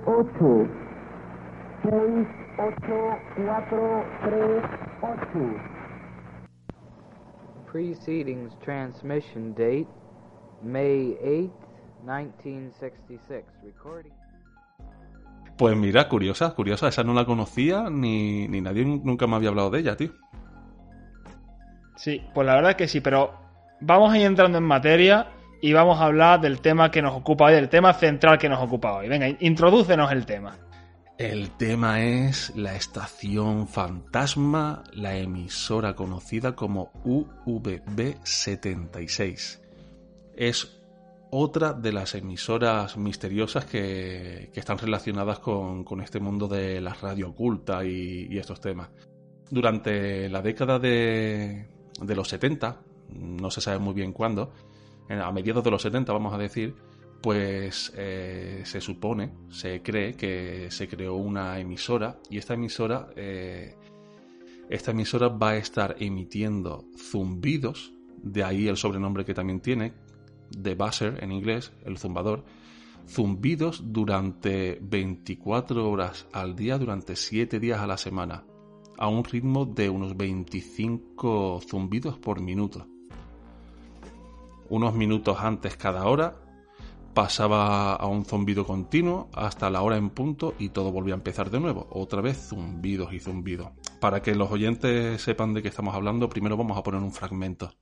8, 0.07 0.35
6, 1.71 1.97
8, 3.37 3.71
4, 3.71 4.04
3, 4.23 4.62
8. 5.02 5.80
Precedings 7.71 8.53
transmission 8.65 9.55
date 9.55 9.87
May 10.62 11.17
8th, 11.23 11.50
1966. 12.05 13.45
Recording. 13.62 14.12
Pues 15.57 15.77
mira, 15.77 16.09
curiosa, 16.09 16.55
curiosa. 16.55 16.89
Esa 16.89 17.05
no 17.05 17.15
la 17.15 17.25
conocía 17.25 17.91
ni, 17.91 18.49
ni 18.49 18.61
nadie 18.61 18.85
nunca 18.85 19.27
me 19.27 19.37
había 19.37 19.50
hablado 19.50 19.71
de 19.71 19.81
ella, 19.81 19.97
tío. 19.97 20.11
Sí, 21.97 22.23
pues 22.35 22.47
la 22.47 22.55
verdad 22.55 22.71
es 22.73 22.77
que 22.77 22.89
sí, 22.89 23.00
pero 23.00 23.35
vamos 23.81 24.12
a 24.12 24.19
ir 24.19 24.25
entrando 24.25 24.59
en 24.59 24.65
materia 24.65 25.29
y 25.61 25.73
vamos 25.73 26.00
a 26.00 26.07
hablar 26.07 26.41
del 26.41 26.61
tema 26.61 26.91
que 26.91 27.03
nos 27.03 27.15
ocupa 27.15 27.45
hoy, 27.45 27.53
del 27.53 27.69
tema 27.69 27.93
central 27.93 28.39
que 28.39 28.49
nos 28.49 28.59
ocupa 28.61 28.95
hoy. 28.95 29.09
Venga, 29.09 29.29
introdúcenos 29.41 30.11
el 30.12 30.25
tema. 30.25 30.57
El 31.21 31.50
tema 31.50 32.03
es 32.03 32.57
la 32.57 32.75
estación 32.77 33.69
fantasma, 33.69 34.83
la 34.95 35.19
emisora 35.19 35.95
conocida 35.95 36.57
como 36.57 36.91
UVB76. 37.05 39.61
Es 40.35 40.81
otra 41.31 41.75
de 41.75 41.93
las 41.93 42.15
emisoras 42.15 42.97
misteriosas 42.97 43.67
que, 43.67 44.49
que 44.50 44.61
están 44.61 44.79
relacionadas 44.79 45.41
con, 45.41 45.85
con, 45.85 46.00
este 46.00 46.21
mundo 46.21 46.49
de 46.49 46.81
la 46.81 46.95
radio 46.95 47.29
oculta 47.29 47.85
y, 47.85 48.27
y 48.31 48.39
estos 48.39 48.62
temas. 48.62 48.89
Durante 49.50 50.27
la 50.31 50.41
década 50.41 50.79
de, 50.79 51.69
de 52.00 52.17
los 52.17 52.29
70, 52.29 52.81
no 53.11 53.50
se 53.50 53.61
sabe 53.61 53.79
muy 53.79 53.93
bien 53.93 54.15
cuándo, 54.15 54.55
a 55.11 55.31
mediados 55.33 55.65
de 55.65 55.71
los 55.71 55.83
70 55.83 56.15
vamos 56.15 56.33
a 56.33 56.39
decir, 56.39 56.75
pues 57.21 57.93
eh, 57.97 58.62
se 58.65 58.81
supone, 58.81 59.33
se 59.50 59.83
cree 59.83 60.15
que 60.15 60.71
se 60.71 60.89
creó 60.89 61.17
una 61.17 61.59
emisora 61.59 62.19
y 62.31 62.39
esta 62.39 62.55
emisora, 62.55 63.11
eh, 63.15 63.77
esta 64.71 64.93
emisora 64.93 65.29
va 65.29 65.50
a 65.50 65.57
estar 65.57 65.97
emitiendo 65.99 66.85
zumbidos, 66.97 67.93
de 68.23 68.45
ahí 68.45 68.69
el 68.69 68.77
sobrenombre 68.77 69.25
que 69.25 69.35
también 69.35 69.61
tiene, 69.61 69.93
de 70.50 70.75
buzzer 70.75 71.23
en 71.23 71.33
inglés, 71.33 71.73
el 71.85 71.99
zumbador, 71.99 72.45
zumbidos 73.07 73.83
durante 73.93 74.79
24 74.81 75.91
horas 75.91 76.27
al 76.33 76.57
día, 76.57 76.79
durante 76.79 77.17
7 77.17 77.61
días 77.61 77.81
a 77.81 77.87
la 77.87 77.99
semana, 77.99 78.45
a 78.97 79.09
un 79.09 79.25
ritmo 79.25 79.67
de 79.67 79.91
unos 79.91 80.17
25 80.17 81.61
zumbidos 81.69 82.19
por 82.19 82.41
minuto. 82.41 82.87
Unos 84.69 84.95
minutos 84.95 85.39
antes 85.41 85.77
cada 85.77 86.07
hora 86.07 86.50
pasaba 87.14 87.95
a 87.95 88.07
un 88.07 88.25
zumbido 88.25 88.64
continuo 88.64 89.29
hasta 89.35 89.71
la 89.71 89.83
hora 89.83 89.97
en 89.97 90.11
punto 90.11 90.55
y 90.59 90.71
todo 90.71 90.93
volvía 90.93 91.14
a 91.14 91.17
empezar 91.17 91.50
de 91.50 91.61
nuevo. 91.61 91.87
Otra 91.90 92.21
vez 92.21 92.49
zumbidos 92.49 93.12
y 93.12 93.21
zumbidos. 93.21 93.71
Para 94.00 94.23
que 94.23 94.35
los 94.35 94.50
oyentes 94.50 95.21
sepan 95.21 95.55
de 95.55 95.62
qué 95.62 95.69
estamos 95.69 95.95
hablando, 95.95 96.29
primero 96.29 96.57
vamos 96.57 96.79
a 96.79 96.83
poner 96.83 97.02
un 97.02 97.12
fragmento. 97.12 97.73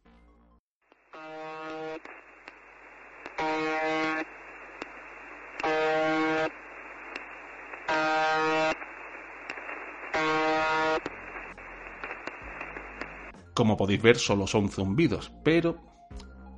Como 13.55 13.77
podéis 13.77 14.01
ver, 14.01 14.19
solo 14.19 14.47
son 14.47 14.69
zumbidos, 14.69 15.33
pero 15.43 15.77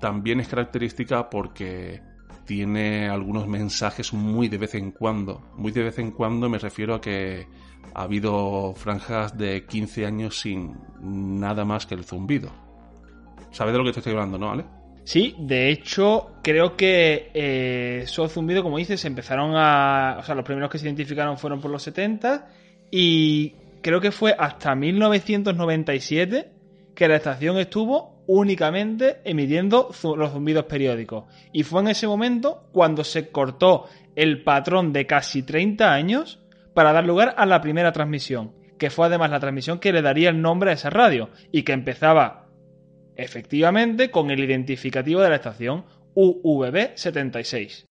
también 0.00 0.38
es 0.40 0.48
característica 0.48 1.30
porque 1.30 2.09
tiene 2.50 3.08
algunos 3.08 3.46
mensajes 3.46 4.12
muy 4.12 4.48
de 4.48 4.58
vez 4.58 4.74
en 4.74 4.90
cuando. 4.90 5.40
Muy 5.54 5.70
de 5.70 5.84
vez 5.84 6.00
en 6.00 6.10
cuando 6.10 6.48
me 6.48 6.58
refiero 6.58 6.96
a 6.96 7.00
que 7.00 7.46
ha 7.94 8.02
habido 8.02 8.74
franjas 8.74 9.38
de 9.38 9.64
15 9.66 10.04
años 10.04 10.40
sin 10.40 10.76
nada 11.00 11.64
más 11.64 11.86
que 11.86 11.94
el 11.94 12.02
zumbido. 12.02 12.50
¿Sabes 13.52 13.72
de 13.72 13.78
lo 13.78 13.84
que 13.84 13.92
te 13.92 14.00
estoy 14.00 14.14
hablando, 14.14 14.36
no, 14.36 14.50
Ale? 14.50 14.64
Sí, 15.04 15.36
de 15.38 15.70
hecho, 15.70 16.32
creo 16.42 16.76
que 16.76 17.30
eh, 17.34 18.00
esos 18.02 18.32
zumbidos, 18.32 18.64
como 18.64 18.78
dices, 18.78 19.04
empezaron 19.04 19.52
a. 19.54 20.16
O 20.18 20.24
sea, 20.24 20.34
los 20.34 20.44
primeros 20.44 20.70
que 20.70 20.78
se 20.78 20.86
identificaron 20.86 21.38
fueron 21.38 21.60
por 21.60 21.70
los 21.70 21.84
70 21.84 22.48
y 22.90 23.54
creo 23.80 24.00
que 24.00 24.10
fue 24.10 24.34
hasta 24.36 24.74
1997 24.74 26.50
que 26.96 27.06
la 27.06 27.14
estación 27.14 27.58
estuvo 27.58 28.19
únicamente 28.32 29.20
emitiendo 29.24 29.90
los 30.16 30.32
zumbidos 30.32 30.64
periódicos. 30.66 31.24
Y 31.52 31.64
fue 31.64 31.80
en 31.80 31.88
ese 31.88 32.06
momento 32.06 32.68
cuando 32.70 33.02
se 33.02 33.30
cortó 33.30 33.86
el 34.14 34.44
patrón 34.44 34.92
de 34.92 35.04
casi 35.04 35.42
30 35.42 35.92
años 35.92 36.40
para 36.72 36.92
dar 36.92 37.04
lugar 37.04 37.34
a 37.36 37.44
la 37.44 37.60
primera 37.60 37.90
transmisión, 37.90 38.52
que 38.78 38.88
fue 38.90 39.06
además 39.06 39.32
la 39.32 39.40
transmisión 39.40 39.80
que 39.80 39.92
le 39.92 40.00
daría 40.00 40.30
el 40.30 40.40
nombre 40.40 40.70
a 40.70 40.74
esa 40.74 40.90
radio 40.90 41.30
y 41.50 41.64
que 41.64 41.72
empezaba 41.72 42.46
efectivamente 43.16 44.12
con 44.12 44.30
el 44.30 44.38
identificativo 44.38 45.20
de 45.22 45.30
la 45.30 45.36
estación 45.36 45.84
UVB 46.14 46.92
76. 46.94 47.89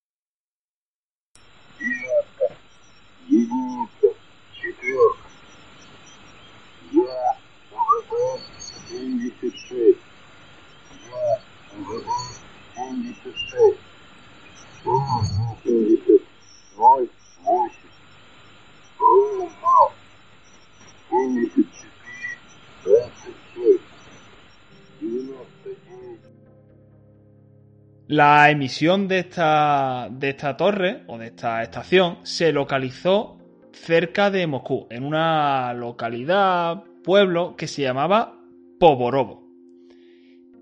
La 28.09 28.49
emisión 28.49 29.07
de 29.07 29.19
esta, 29.19 30.09
de 30.09 30.29
esta 30.29 30.57
torre 30.57 31.03
o 31.05 31.19
de 31.19 31.27
esta 31.27 31.61
estación 31.61 32.17
se 32.23 32.51
localizó 32.51 33.37
cerca 33.71 34.31
de 34.31 34.47
Moscú, 34.47 34.87
en 34.89 35.03
una 35.03 35.71
localidad, 35.75 36.83
pueblo 37.03 37.55
que 37.55 37.67
se 37.67 37.83
llamaba 37.83 38.41
Poborovo. 38.79 39.47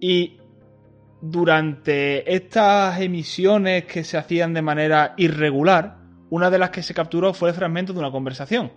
Y 0.02 0.42
durante 1.22 2.36
estas 2.36 3.00
emisiones 3.00 3.86
que 3.86 4.04
se 4.04 4.18
hacían 4.18 4.54
de 4.54 4.62
manera 4.62 5.14
irregular, 5.16 6.00
una 6.30 6.50
de 6.50 6.60
las 6.60 6.72
que 6.72 6.84
se 6.84 6.94
capturó 6.94 7.34
fue 7.34 7.48
el 7.48 7.56
fragmento 7.56 7.94
de 7.94 8.00
una 8.00 8.12
conversación, 8.12 8.74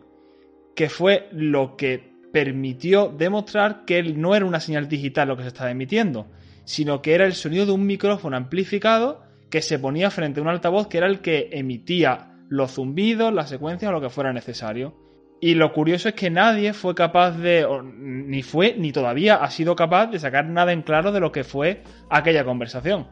que 0.76 0.88
fue 0.88 1.28
lo 1.32 1.74
que 1.76 2.12
permitió 2.32 3.08
demostrar 3.08 3.84
que 3.84 4.00
no 4.04 4.36
era 4.36 4.46
una 4.46 4.60
señal 4.60 4.88
digital 4.88 5.26
lo 5.26 5.36
que 5.36 5.42
se 5.42 5.48
estaba 5.48 5.72
emitiendo, 5.72 6.28
sino 6.64 7.02
que 7.02 7.14
era 7.14 7.26
el 7.26 7.34
sonido 7.34 7.66
de 7.66 7.72
un 7.72 7.86
micrófono 7.86 8.36
amplificado 8.36 9.22
que 9.50 9.62
se 9.62 9.78
ponía 9.78 10.10
frente 10.10 10.40
a 10.40 10.42
un 10.42 10.48
altavoz 10.48 10.88
que 10.88 10.98
era 10.98 11.06
el 11.06 11.20
que 11.20 11.50
emitía 11.52 12.30
los 12.48 12.72
zumbidos, 12.72 13.32
las 13.32 13.48
secuencias 13.48 13.88
o 13.88 13.92
lo 13.92 14.00
que 14.00 14.10
fuera 14.10 14.32
necesario. 14.32 14.94
Y 15.40 15.54
lo 15.54 15.72
curioso 15.72 16.08
es 16.08 16.14
que 16.14 16.30
nadie 16.30 16.74
fue 16.74 16.94
capaz 16.94 17.32
de, 17.32 17.66
ni 17.94 18.42
fue, 18.42 18.74
ni 18.76 18.92
todavía 18.92 19.36
ha 19.36 19.50
sido 19.50 19.74
capaz 19.74 20.08
de 20.08 20.18
sacar 20.18 20.46
nada 20.46 20.72
en 20.72 20.82
claro 20.82 21.12
de 21.12 21.20
lo 21.20 21.32
que 21.32 21.44
fue 21.44 21.82
aquella 22.10 22.44
conversación. 22.44 23.08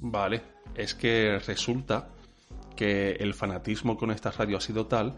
Vale, 0.00 0.42
es 0.74 0.94
que 0.94 1.38
resulta 1.46 2.08
que 2.76 3.12
el 3.12 3.34
fanatismo 3.34 3.96
con 3.96 4.10
esta 4.10 4.30
radio 4.30 4.56
ha 4.56 4.60
sido 4.60 4.86
tal 4.86 5.14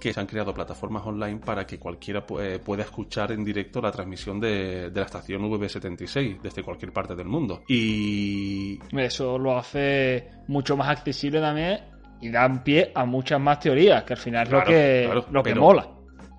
que 0.00 0.12
se 0.12 0.20
han 0.20 0.26
creado 0.26 0.52
plataformas 0.52 1.06
online 1.06 1.40
para 1.40 1.66
que 1.66 1.78
cualquiera 1.78 2.24
eh, 2.40 2.60
pueda 2.62 2.82
escuchar 2.82 3.32
en 3.32 3.44
directo 3.44 3.80
la 3.80 3.90
transmisión 3.90 4.38
de, 4.40 4.90
de 4.90 5.00
la 5.00 5.06
estación 5.06 5.42
V76 5.42 6.40
desde 6.42 6.62
cualquier 6.62 6.92
parte 6.92 7.14
del 7.14 7.26
mundo. 7.26 7.62
Y... 7.68 8.78
Eso 8.92 9.38
lo 9.38 9.56
hace 9.56 10.28
mucho 10.48 10.76
más 10.76 10.88
accesible 10.88 11.40
también 11.40 11.80
y 12.20 12.30
dan 12.30 12.62
pie 12.62 12.92
a 12.94 13.04
muchas 13.04 13.40
más 13.40 13.60
teorías, 13.60 14.04
que 14.04 14.14
al 14.14 14.18
final 14.18 14.46
es 14.46 14.52
lo 14.52 14.64
que, 14.64 15.02
claro, 15.04 15.26
lo 15.30 15.42
que 15.42 15.54
mola. 15.54 15.88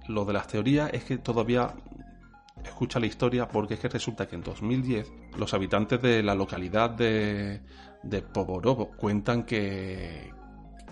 Lo 0.07 0.25
de 0.25 0.33
las 0.33 0.47
teorías 0.47 0.91
es 0.93 1.03
que 1.03 1.17
todavía 1.17 1.73
escucha 2.63 2.99
la 2.99 3.05
historia 3.05 3.47
porque 3.47 3.75
es 3.75 3.79
que 3.79 3.87
resulta 3.89 4.27
que 4.27 4.35
en 4.35 4.43
2010 4.43 5.11
los 5.37 5.53
habitantes 5.53 6.01
de 6.01 6.23
la 6.23 6.35
localidad 6.35 6.89
de, 6.91 7.61
de 8.03 8.21
Poborovo 8.21 8.91
cuentan 8.91 9.43
que, 9.43 10.31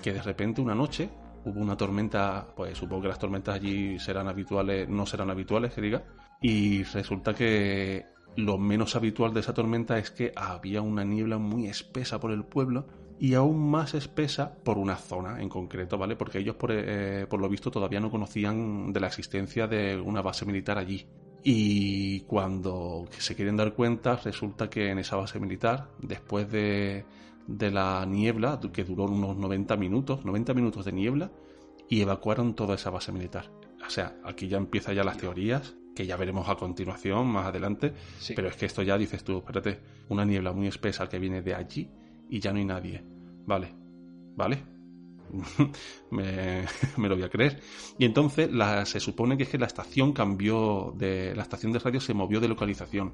que 0.01 0.13
de 0.13 0.21
repente 0.21 0.61
una 0.61 0.75
noche 0.75 1.09
hubo 1.45 1.59
una 1.59 1.77
tormenta, 1.77 2.47
pues 2.55 2.77
supongo 2.77 3.03
que 3.03 3.07
las 3.09 3.19
tormentas 3.19 3.55
allí 3.55 3.99
serán 3.99 4.27
habituales, 4.27 4.87
no 4.89 5.05
serán 5.05 5.29
habituales, 5.29 5.73
que 5.73 5.81
diga, 5.81 6.03
y 6.41 6.83
resulta 6.83 7.33
que 7.33 8.05
lo 8.35 8.57
menos 8.57 8.95
habitual 8.95 9.33
de 9.33 9.41
esa 9.41 9.53
tormenta 9.53 9.97
es 9.97 10.11
que 10.11 10.31
había 10.35 10.81
una 10.81 11.03
niebla 11.03 11.37
muy 11.37 11.67
espesa 11.67 12.19
por 12.19 12.31
el 12.31 12.43
pueblo 12.43 12.87
y 13.19 13.35
aún 13.35 13.69
más 13.69 13.93
espesa 13.93 14.53
por 14.63 14.77
una 14.77 14.95
zona 14.95 15.41
en 15.41 15.49
concreto, 15.49 15.97
¿vale? 15.97 16.15
Porque 16.15 16.39
ellos, 16.39 16.55
por, 16.55 16.71
eh, 16.73 17.25
por 17.29 17.39
lo 17.39 17.47
visto, 17.47 17.71
todavía 17.71 17.99
no 17.99 18.09
conocían 18.09 18.91
de 18.91 18.99
la 18.99 19.07
existencia 19.07 19.67
de 19.67 19.99
una 19.99 20.21
base 20.21 20.45
militar 20.45 20.77
allí. 20.77 21.05
Y 21.43 22.21
cuando 22.21 23.05
se 23.17 23.35
quieren 23.35 23.57
dar 23.57 23.73
cuenta, 23.73 24.15
resulta 24.15 24.69
que 24.69 24.89
en 24.89 24.99
esa 24.99 25.17
base 25.17 25.39
militar, 25.39 25.89
después 25.99 26.49
de, 26.51 27.05
de 27.47 27.71
la 27.71 28.05
niebla, 28.05 28.59
que 28.71 28.83
duró 28.83 29.05
unos 29.05 29.35
90 29.37 29.75
minutos, 29.77 30.23
90 30.25 30.53
minutos 30.53 30.85
de 30.85 30.91
niebla, 30.93 31.31
y 31.89 32.01
evacuaron 32.01 32.55
toda 32.55 32.75
esa 32.75 32.89
base 32.89 33.11
militar. 33.11 33.51
O 33.85 33.89
sea, 33.89 34.15
aquí 34.23 34.47
ya 34.47 34.57
empiezan 34.57 34.95
ya 34.95 35.03
las 35.03 35.17
teorías, 35.17 35.75
que 35.95 36.05
ya 36.07 36.15
veremos 36.17 36.47
a 36.49 36.55
continuación, 36.55 37.27
más 37.27 37.45
adelante, 37.47 37.93
Sí. 38.19 38.33
pero 38.35 38.47
es 38.47 38.55
que 38.55 38.65
esto 38.65 38.81
ya 38.81 38.97
dices 38.97 39.23
tú, 39.23 39.37
espérate, 39.39 39.79
una 40.09 40.25
niebla 40.25 40.51
muy 40.53 40.67
espesa 40.67 41.07
que 41.07 41.19
viene 41.19 41.41
de 41.41 41.53
allí 41.53 41.89
y 42.29 42.39
ya 42.39 42.51
no 42.51 42.59
hay 42.59 42.65
nadie. 42.65 43.03
Vale, 43.45 43.73
vale. 44.35 44.63
me, 46.11 46.63
me 46.97 47.09
lo 47.09 47.15
voy 47.15 47.23
a 47.23 47.29
creer. 47.29 47.59
Y 47.97 48.05
entonces 48.05 48.51
la- 48.51 48.85
se 48.85 48.99
supone 48.99 49.37
que 49.37 49.43
es 49.43 49.49
que 49.49 49.57
la 49.57 49.65
estación 49.67 50.13
cambió 50.13 50.93
de. 50.97 51.33
La 51.35 51.43
estación 51.43 51.71
de 51.71 51.79
radio 51.79 51.99
se 51.99 52.13
movió 52.13 52.39
de 52.39 52.47
localización. 52.47 53.13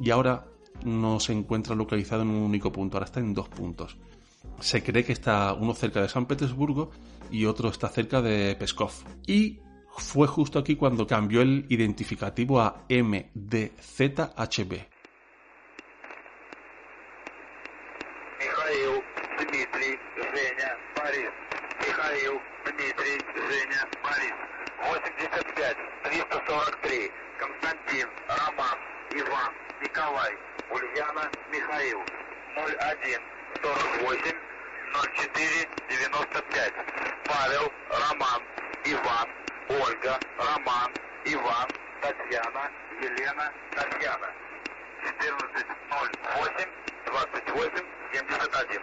Y 0.00 0.10
ahora 0.10 0.46
no 0.83 1.19
se 1.19 1.33
encuentra 1.33 1.75
localizado 1.75 2.23
en 2.23 2.29
un 2.29 2.43
único 2.43 2.71
punto, 2.71 2.97
ahora 2.97 3.05
está 3.05 3.19
en 3.19 3.33
dos 3.33 3.49
puntos. 3.49 3.97
Se 4.59 4.83
cree 4.83 5.03
que 5.03 5.13
está 5.13 5.53
uno 5.53 5.73
cerca 5.73 6.01
de 6.01 6.09
San 6.09 6.25
Petersburgo 6.25 6.91
y 7.29 7.45
otro 7.45 7.69
está 7.69 7.87
cerca 7.89 8.21
de 8.21 8.55
Peskov. 8.55 8.91
Y 9.27 9.59
fue 9.97 10.27
justo 10.27 10.59
aquí 10.59 10.75
cuando 10.75 11.05
cambió 11.07 11.41
el 11.41 11.65
identificativo 11.69 12.59
a 12.59 12.83
MDZHB. 12.89 14.71
Михаил, 18.39 19.03
Дмитрий, 19.37 19.97
Женя, 20.15 20.77
Борис. 20.95 21.29
Михаил, 21.79 22.39
Дмитрий, 22.65 23.17
Женя, 23.35 23.87
Борис. 24.03 24.33
85, 24.89 25.75
343. 26.03 27.11
Константин, 27.41 28.07
Роман, 28.29 28.77
Иван, 29.15 29.51
Николай, 29.82 30.32
Ульяна, 30.70 31.30
Михаил. 31.52 32.00
01, 32.56 33.20
48, 34.00 34.36
04, 34.92 35.68
95. 35.88 36.72
Павел, 37.26 37.72
Роман, 37.90 38.40
Иван, 38.84 39.28
Ольга, 39.68 40.18
Роман, 40.38 40.90
Иван, 41.26 41.68
Татьяна, 42.00 42.70
Елена, 43.02 43.52
Татьяна. 43.74 44.28
14, 45.04 45.66
08, 45.90 46.68
28, 47.12 47.84
71. 48.12 48.82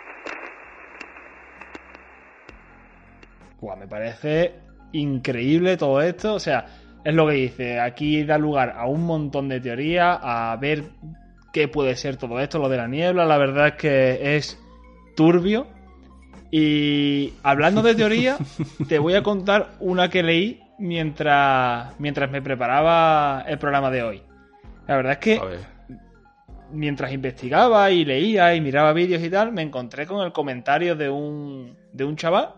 Buah, 3.59 3.75
me 3.77 3.87
parece 3.87 4.59
increíble 4.91 5.77
todo 5.77 6.01
esto. 6.01 6.35
O 6.35 6.39
sea, 6.39 6.65
es 7.03 7.13
lo 7.13 7.27
que 7.27 7.33
dice. 7.33 7.79
Aquí 7.79 8.23
da 8.23 8.37
lugar 8.37 8.75
a 8.77 8.87
un 8.87 9.05
montón 9.05 9.49
de 9.49 9.59
teorías, 9.59 10.19
a 10.21 10.57
ver 10.59 10.83
qué 11.51 11.67
puede 11.67 11.95
ser 11.95 12.17
todo 12.17 12.39
esto, 12.39 12.59
lo 12.59 12.69
de 12.69 12.77
la 12.77 12.87
niebla. 12.87 13.25
La 13.25 13.37
verdad 13.37 13.67
es 13.67 13.73
que 13.73 14.35
es 14.35 14.59
turbio. 15.15 15.67
Y 16.51 17.33
hablando 17.43 17.81
de 17.81 17.95
teoría, 17.95 18.37
te 18.87 18.99
voy 18.99 19.15
a 19.15 19.23
contar 19.23 19.71
una 19.79 20.09
que 20.09 20.23
leí 20.23 20.61
mientras, 20.79 21.99
mientras 21.99 22.29
me 22.29 22.41
preparaba 22.41 23.43
el 23.47 23.57
programa 23.57 23.89
de 23.89 24.03
hoy. 24.03 24.21
La 24.87 24.95
verdad 24.95 25.13
es 25.13 25.19
que 25.19 25.41
mientras 26.71 27.13
investigaba 27.13 27.91
y 27.91 28.03
leía 28.03 28.55
y 28.55 28.61
miraba 28.61 28.93
vídeos 28.93 29.23
y 29.23 29.29
tal, 29.29 29.51
me 29.51 29.61
encontré 29.61 30.05
con 30.05 30.25
el 30.25 30.33
comentario 30.33 30.95
de 30.95 31.09
un, 31.09 31.77
de 31.93 32.03
un 32.03 32.15
chaval 32.15 32.49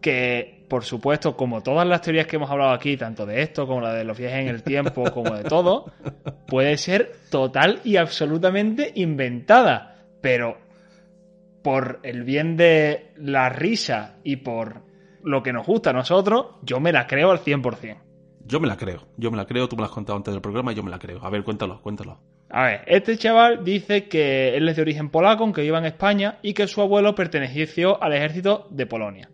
que, 0.00 0.59
por 0.70 0.84
supuesto, 0.84 1.36
como 1.36 1.62
todas 1.62 1.86
las 1.86 2.00
teorías 2.00 2.28
que 2.28 2.36
hemos 2.36 2.48
hablado 2.48 2.70
aquí, 2.70 2.96
tanto 2.96 3.26
de 3.26 3.42
esto 3.42 3.66
como 3.66 3.80
la 3.80 3.92
de 3.92 4.04
los 4.04 4.16
viajes 4.16 4.38
en 4.38 4.48
el 4.48 4.62
tiempo, 4.62 5.10
como 5.12 5.34
de 5.34 5.42
todo, 5.42 5.92
puede 6.46 6.76
ser 6.78 7.10
total 7.28 7.80
y 7.82 7.96
absolutamente 7.96 8.92
inventada. 8.94 9.96
Pero 10.20 10.58
por 11.62 11.98
el 12.04 12.22
bien 12.22 12.56
de 12.56 13.10
la 13.16 13.48
risa 13.48 14.18
y 14.22 14.36
por 14.36 14.82
lo 15.24 15.42
que 15.42 15.52
nos 15.52 15.66
gusta 15.66 15.90
a 15.90 15.92
nosotros, 15.92 16.46
yo 16.62 16.78
me 16.78 16.92
la 16.92 17.08
creo 17.08 17.32
al 17.32 17.40
100%. 17.40 17.96
yo 18.46 18.60
me 18.60 18.68
la 18.68 18.76
creo. 18.76 19.08
Yo 19.16 19.32
me 19.32 19.36
la 19.36 19.46
creo, 19.46 19.68
tú 19.68 19.74
me 19.74 19.82
la 19.82 19.86
has 19.86 19.92
contado 19.92 20.16
antes 20.16 20.32
del 20.32 20.40
programa 20.40 20.70
y 20.70 20.76
yo 20.76 20.84
me 20.84 20.90
la 20.90 21.00
creo. 21.00 21.18
A 21.24 21.30
ver, 21.30 21.42
cuéntalo, 21.42 21.82
cuéntalo. 21.82 22.20
A 22.48 22.62
ver, 22.62 22.84
este 22.86 23.18
chaval 23.18 23.64
dice 23.64 24.08
que 24.08 24.56
él 24.56 24.68
es 24.68 24.76
de 24.76 24.82
origen 24.82 25.10
polaco, 25.10 25.42
aunque 25.42 25.62
viva 25.62 25.78
en 25.78 25.84
España, 25.86 26.38
y 26.42 26.54
que 26.54 26.68
su 26.68 26.80
abuelo 26.80 27.16
perteneció 27.16 28.00
al 28.00 28.12
ejército 28.12 28.68
de 28.70 28.86
Polonia. 28.86 29.30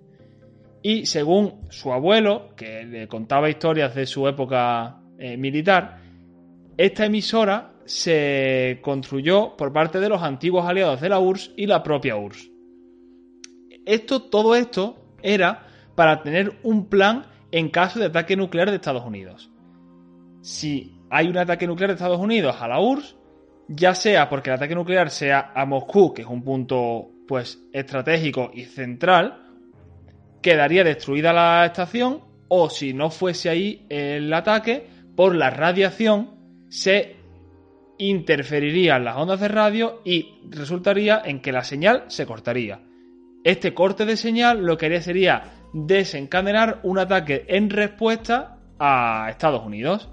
Y 0.87 1.07
según 1.07 1.66
su 1.68 1.92
abuelo, 1.92 2.55
que 2.55 2.85
le 2.85 3.09
contaba 3.09 3.51
historias 3.51 3.94
de 3.94 4.07
su 4.07 4.29
época 4.29 5.01
eh, 5.18 5.37
militar, 5.37 6.01
esta 6.77 7.07
emisora 7.07 7.72
se 7.85 8.79
construyó 8.83 9.57
por 9.57 9.72
parte 9.72 9.99
de 9.99 10.09
los 10.09 10.22
antiguos 10.22 10.64
aliados 10.64 11.01
de 11.01 11.09
la 11.09 11.18
URSS 11.18 11.55
y 11.57 11.66
la 11.66 11.83
propia 11.83 12.16
URSS. 12.16 12.53
Esto, 13.85 14.22
todo 14.22 14.55
esto 14.55 14.96
era 15.22 15.66
para 15.96 16.22
tener 16.22 16.59
un 16.62 16.87
plan 16.87 17.27
en 17.51 17.70
caso 17.70 17.99
de 17.99 18.07
ataque 18.07 18.37
nuclear 18.37 18.70
de 18.70 18.77
Estados 18.77 19.05
Unidos 19.05 19.51
si 20.46 20.94
hay 21.11 21.27
un 21.27 21.37
ataque 21.38 21.66
nuclear 21.66 21.90
de 21.90 21.94
Estados 21.94 22.20
Unidos 22.20 22.57
a 22.61 22.68
la 22.68 22.81
URSS, 22.81 23.16
ya 23.66 23.96
sea 23.96 24.29
porque 24.29 24.51
el 24.51 24.57
ataque 24.57 24.77
nuclear 24.77 25.11
sea 25.11 25.51
a 25.57 25.66
Moscú, 25.66 26.14
que 26.14 26.22
es 26.22 26.29
un 26.29 26.44
punto 26.44 27.11
pues 27.27 27.61
estratégico 27.72 28.53
y 28.55 28.62
central, 28.66 29.45
quedaría 30.46 30.85
destruida 30.85 31.32
la 31.32 31.66
estación, 31.66 32.20
o 32.46 32.70
si 32.70 32.94
no 32.94 33.11
fuese 33.11 33.48
ahí 33.48 33.85
el 33.88 34.32
ataque, 34.32 34.87
por 35.16 35.35
la 35.35 35.50
radiación 35.50 36.37
se 36.68 37.16
interferirían 37.98 39.04
las 39.04 39.16
ondas 39.16 39.40
de 39.40 39.48
radio 39.48 40.02
y 40.04 40.38
resultaría 40.48 41.20
en 41.24 41.40
que 41.40 41.50
la 41.50 41.64
señal 41.64 42.04
se 42.06 42.26
cortaría. 42.26 42.78
Este 43.42 43.74
corte 43.74 44.06
de 44.06 44.16
señal 44.16 44.64
lo 44.64 44.78
que 44.78 44.87
haría 44.87 45.02
sería 45.02 45.42
desencadenar 45.72 46.78
un 46.85 47.00
ataque 47.00 47.44
en 47.48 47.68
respuesta 47.68 48.61
a 48.78 49.26
Estados 49.28 49.66
Unidos. 49.66 50.09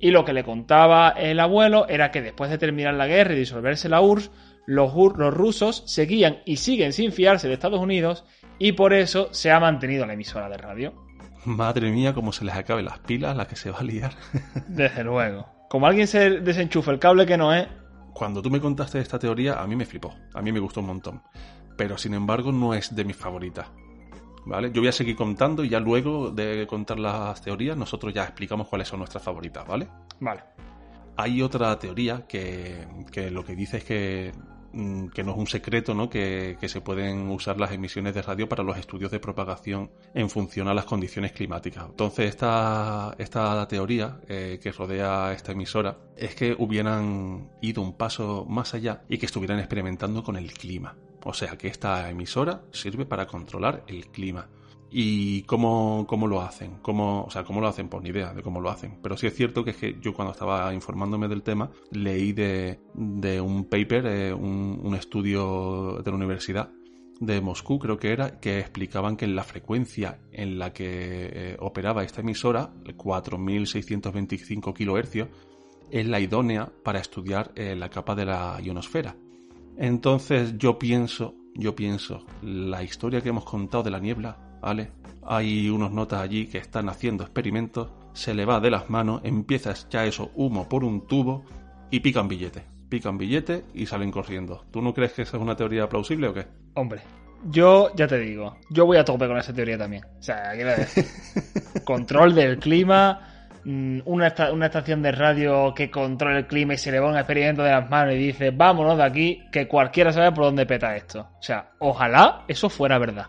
Y 0.00 0.10
lo 0.10 0.24
que 0.24 0.32
le 0.32 0.42
contaba 0.42 1.10
el 1.10 1.38
abuelo 1.38 1.86
era 1.88 2.10
que 2.10 2.20
después 2.20 2.50
de 2.50 2.58
terminar 2.58 2.94
la 2.94 3.06
guerra 3.06 3.34
y 3.34 3.38
disolverse 3.38 3.88
la 3.88 4.00
URSS, 4.00 4.32
los, 4.66 4.92
los 4.92 5.32
rusos 5.32 5.84
seguían 5.86 6.38
y 6.44 6.56
siguen 6.56 6.92
sin 6.92 7.12
fiarse 7.12 7.46
de 7.46 7.54
Estados 7.54 7.80
Unidos 7.80 8.24
y 8.58 8.72
por 8.72 8.92
eso 8.92 9.28
se 9.32 9.50
ha 9.50 9.60
mantenido 9.60 10.06
la 10.06 10.14
emisora 10.14 10.48
de 10.48 10.56
radio. 10.56 10.94
Madre 11.44 11.90
mía, 11.90 12.14
cómo 12.14 12.32
se 12.32 12.44
les 12.44 12.54
acaben 12.54 12.84
las 12.84 13.00
pilas, 13.00 13.36
la 13.36 13.46
que 13.46 13.56
se 13.56 13.70
va 13.70 13.78
a 13.78 13.82
liar. 13.82 14.12
Desde 14.68 15.02
luego. 15.02 15.46
Como 15.68 15.86
alguien 15.86 16.06
se 16.06 16.40
desenchufa 16.40 16.92
el 16.92 16.98
cable 16.98 17.26
que 17.26 17.36
no 17.36 17.52
es, 17.54 17.66
Cuando 18.14 18.42
tú 18.42 18.50
me 18.50 18.60
contaste 18.60 19.00
esta 19.00 19.18
teoría, 19.18 19.60
a 19.60 19.66
mí 19.66 19.74
me 19.74 19.86
flipó. 19.86 20.14
A 20.34 20.42
mí 20.42 20.52
me 20.52 20.60
gustó 20.60 20.80
un 20.80 20.86
montón. 20.86 21.22
Pero 21.76 21.96
sin 21.98 22.14
embargo, 22.14 22.52
no 22.52 22.74
es 22.74 22.94
de 22.94 23.04
mis 23.04 23.16
favoritas. 23.16 23.66
¿Vale? 24.44 24.70
Yo 24.72 24.80
voy 24.80 24.88
a 24.88 24.92
seguir 24.92 25.16
contando 25.16 25.64
y 25.64 25.68
ya 25.68 25.80
luego 25.80 26.30
de 26.30 26.66
contar 26.66 26.98
las 26.98 27.40
teorías, 27.40 27.76
nosotros 27.76 28.12
ya 28.12 28.24
explicamos 28.24 28.68
cuáles 28.68 28.88
son 28.88 28.98
nuestras 28.98 29.22
favoritas, 29.22 29.66
¿vale? 29.66 29.88
vale. 30.20 30.42
Hay 31.16 31.42
otra 31.42 31.78
teoría 31.78 32.26
que, 32.26 32.86
que 33.10 33.30
lo 33.30 33.44
que 33.44 33.54
dice 33.54 33.78
es 33.78 33.84
que, 33.84 34.32
que 35.14 35.22
no 35.22 35.32
es 35.32 35.38
un 35.38 35.46
secreto, 35.46 35.94
¿no? 35.94 36.08
Que, 36.08 36.56
que 36.60 36.68
se 36.68 36.80
pueden 36.80 37.28
usar 37.28 37.58
las 37.58 37.72
emisiones 37.72 38.14
de 38.14 38.22
radio 38.22 38.48
para 38.48 38.62
los 38.62 38.78
estudios 38.78 39.10
de 39.10 39.20
propagación 39.20 39.90
en 40.14 40.30
función 40.30 40.68
a 40.68 40.74
las 40.74 40.84
condiciones 40.84 41.32
climáticas. 41.32 41.86
Entonces, 41.88 42.30
esta, 42.30 43.14
esta 43.18 43.66
teoría 43.68 44.20
eh, 44.28 44.58
que 44.62 44.72
rodea 44.72 45.32
esta 45.32 45.52
emisora 45.52 45.98
es 46.16 46.34
que 46.34 46.54
hubieran 46.58 47.50
ido 47.60 47.82
un 47.82 47.96
paso 47.96 48.46
más 48.48 48.74
allá 48.74 49.02
y 49.08 49.18
que 49.18 49.26
estuvieran 49.26 49.58
experimentando 49.58 50.22
con 50.22 50.36
el 50.36 50.52
clima. 50.52 50.96
O 51.24 51.34
sea, 51.34 51.56
que 51.56 51.68
esta 51.68 52.10
emisora 52.10 52.62
sirve 52.72 53.06
para 53.06 53.26
controlar 53.26 53.84
el 53.86 54.06
clima. 54.08 54.48
¿Y 54.94 55.42
cómo, 55.44 56.04
cómo 56.06 56.26
lo 56.26 56.42
hacen? 56.42 56.76
¿Cómo, 56.82 57.24
o 57.24 57.30
sea, 57.30 57.44
¿cómo 57.44 57.62
lo 57.62 57.68
hacen? 57.68 57.88
Por 57.88 58.02
ni 58.02 58.10
idea 58.10 58.34
de 58.34 58.42
cómo 58.42 58.60
lo 58.60 58.68
hacen. 58.68 58.98
Pero 59.02 59.16
sí 59.16 59.26
es 59.26 59.34
cierto 59.34 59.64
que 59.64 59.70
es 59.70 59.76
que 59.78 59.98
yo 60.00 60.12
cuando 60.12 60.32
estaba 60.32 60.74
informándome 60.74 61.28
del 61.28 61.42
tema, 61.42 61.70
leí 61.90 62.32
de, 62.32 62.78
un 63.40 63.64
paper, 63.70 64.06
eh, 64.06 64.34
un, 64.34 64.94
estudio 64.94 66.02
de 66.04 66.10
la 66.10 66.16
universidad 66.16 66.70
de 67.20 67.40
Moscú, 67.40 67.78
creo 67.78 67.96
que 67.96 68.12
era, 68.12 68.38
que 68.38 68.58
explicaban 68.58 69.16
que 69.16 69.26
la 69.26 69.44
frecuencia 69.44 70.20
en 70.30 70.58
la 70.58 70.74
que 70.74 71.30
eh, 71.32 71.56
operaba 71.60 72.04
esta 72.04 72.20
emisora, 72.20 72.74
4.625 72.84 74.74
kHz, 74.74 75.28
es 75.90 76.06
la 76.06 76.20
idónea 76.20 76.70
para 76.82 76.98
estudiar 76.98 77.52
eh, 77.54 77.74
la 77.76 77.88
capa 77.88 78.14
de 78.14 78.26
la 78.26 78.60
ionosfera. 78.62 79.16
Entonces 79.78 80.58
yo 80.58 80.78
pienso, 80.78 81.34
yo 81.54 81.74
pienso, 81.74 82.26
la 82.42 82.82
historia 82.82 83.22
que 83.22 83.30
hemos 83.30 83.44
contado 83.44 83.84
de 83.84 83.90
la 83.90 83.98
niebla, 83.98 84.51
¿vale? 84.62 84.88
Hay 85.26 85.68
unos 85.68 85.92
notas 85.92 86.20
allí 86.20 86.46
que 86.46 86.58
están 86.58 86.88
haciendo 86.88 87.22
experimentos, 87.24 87.90
se 88.14 88.32
le 88.34 88.44
va 88.46 88.60
de 88.60 88.70
las 88.70 88.88
manos, 88.90 89.20
empieza 89.24 89.74
ya 89.90 90.04
eso 90.06 90.30
humo 90.34 90.68
por 90.68 90.84
un 90.84 91.06
tubo 91.06 91.44
y 91.90 92.00
pican 92.00 92.28
billete. 92.28 92.62
Pican 92.88 93.18
billete 93.18 93.64
y 93.74 93.86
salen 93.86 94.10
corriendo. 94.10 94.64
¿Tú 94.70 94.80
no 94.82 94.92
crees 94.94 95.12
que 95.12 95.22
esa 95.22 95.36
es 95.36 95.42
una 95.42 95.56
teoría 95.56 95.88
plausible 95.88 96.28
o 96.28 96.34
qué? 96.34 96.46
Hombre, 96.74 97.00
yo 97.50 97.90
ya 97.94 98.06
te 98.06 98.18
digo, 98.18 98.56
yo 98.70 98.84
voy 98.86 98.98
a 98.98 99.04
tope 99.04 99.26
con 99.26 99.36
esa 99.38 99.52
teoría 99.52 99.78
también. 99.78 100.04
O 100.18 100.22
sea, 100.22 100.52
quiero 100.54 100.70
decir, 100.70 101.04
control 101.84 102.34
del 102.34 102.58
clima, 102.58 103.20
mm, 103.64 104.00
una, 104.04 104.26
esta- 104.26 104.52
una 104.52 104.66
estación 104.66 105.00
de 105.02 105.12
radio 105.12 105.72
que 105.74 105.90
controle 105.90 106.40
el 106.40 106.46
clima 106.46 106.74
y 106.74 106.78
se 106.78 106.90
le 106.92 107.00
va 107.00 107.08
un 107.08 107.16
experimento 107.16 107.62
de 107.62 107.70
las 107.70 107.88
manos 107.88 108.14
y 108.14 108.18
dice, 108.18 108.50
vámonos 108.50 108.96
de 108.98 109.04
aquí, 109.04 109.42
que 109.50 109.66
cualquiera 109.68 110.12
sabe 110.12 110.32
por 110.32 110.44
dónde 110.44 110.66
peta 110.66 110.94
esto. 110.96 111.20
O 111.38 111.42
sea, 111.42 111.70
ojalá 111.78 112.44
eso 112.48 112.68
fuera 112.68 112.98
verdad. 112.98 113.26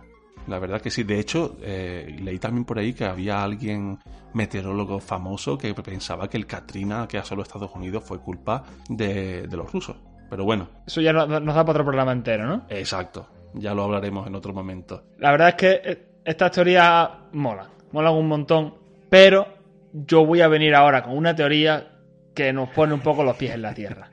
La 0.47 0.59
verdad 0.59 0.81
que 0.81 0.89
sí. 0.89 1.03
De 1.03 1.19
hecho, 1.19 1.57
eh, 1.61 2.15
leí 2.21 2.37
también 2.39 2.65
por 2.65 2.77
ahí 2.79 2.93
que 2.93 3.05
había 3.05 3.43
alguien 3.43 3.99
meteorólogo 4.33 4.99
famoso 4.99 5.57
que 5.57 5.73
pensaba 5.73 6.27
que 6.29 6.37
el 6.37 6.45
Katrina 6.47 7.07
que 7.07 7.17
asoló 7.17 7.43
Estados 7.43 7.71
Unidos 7.75 8.03
fue 8.03 8.19
culpa 8.19 8.63
de, 8.89 9.47
de 9.47 9.57
los 9.57 9.71
rusos. 9.71 9.95
Pero 10.29 10.43
bueno, 10.45 10.67
Eso 10.87 10.99
ya 11.01 11.13
no- 11.13 11.27
nos 11.27 11.55
da 11.55 11.61
para 11.63 11.71
otro 11.71 11.83
programa 11.85 12.11
entero, 12.11 12.45
¿no? 12.45 12.65
exacto. 12.69 13.27
Ya 13.55 13.73
lo 13.75 13.83
hablaremos 13.83 14.25
en 14.25 14.33
otro 14.33 14.51
momento. 14.51 15.03
La 15.19 15.29
verdad 15.31 15.49
es 15.49 15.55
que 15.55 15.81
eh, 15.83 16.05
estas 16.25 16.51
teorías 16.51 17.07
molan, 17.33 17.67
molan 17.91 18.13
un 18.15 18.27
montón, 18.27 18.73
pero 19.09 19.47
yo 19.93 20.25
voy 20.25 20.41
a 20.41 20.47
venir 20.47 20.73
ahora 20.73 21.03
con 21.03 21.15
una 21.15 21.35
teoría 21.35 21.99
que 22.33 22.51
nos 22.51 22.69
pone 22.69 22.95
un 22.95 23.01
poco 23.01 23.23
los 23.23 23.35
pies 23.37 23.53
en 23.53 23.61
la 23.61 23.75
tierra. 23.75 24.09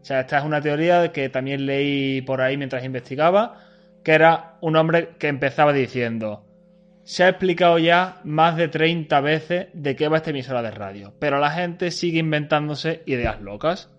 O 0.00 0.04
sea, 0.04 0.20
esta 0.20 0.38
es 0.38 0.44
una 0.44 0.60
teoría 0.60 1.10
que 1.10 1.28
también 1.28 1.66
leí 1.66 2.22
por 2.22 2.40
ahí 2.40 2.56
mientras 2.56 2.84
investigaba, 2.84 3.58
que 4.04 4.12
era 4.12 4.58
un 4.60 4.76
hombre 4.76 5.16
que 5.18 5.28
empezaba 5.28 5.72
diciendo, 5.72 6.44
se 7.02 7.24
ha 7.24 7.28
explicado 7.28 7.78
ya 7.78 8.20
más 8.22 8.56
de 8.56 8.68
30 8.68 9.20
veces 9.20 9.66
de 9.72 9.96
qué 9.96 10.08
va 10.08 10.18
esta 10.18 10.30
emisora 10.30 10.62
de 10.62 10.70
radio, 10.70 11.14
pero 11.18 11.38
la 11.38 11.50
gente 11.50 11.90
sigue 11.90 12.20
inventándose 12.20 13.02
ideas 13.06 13.40
locas. 13.40 13.90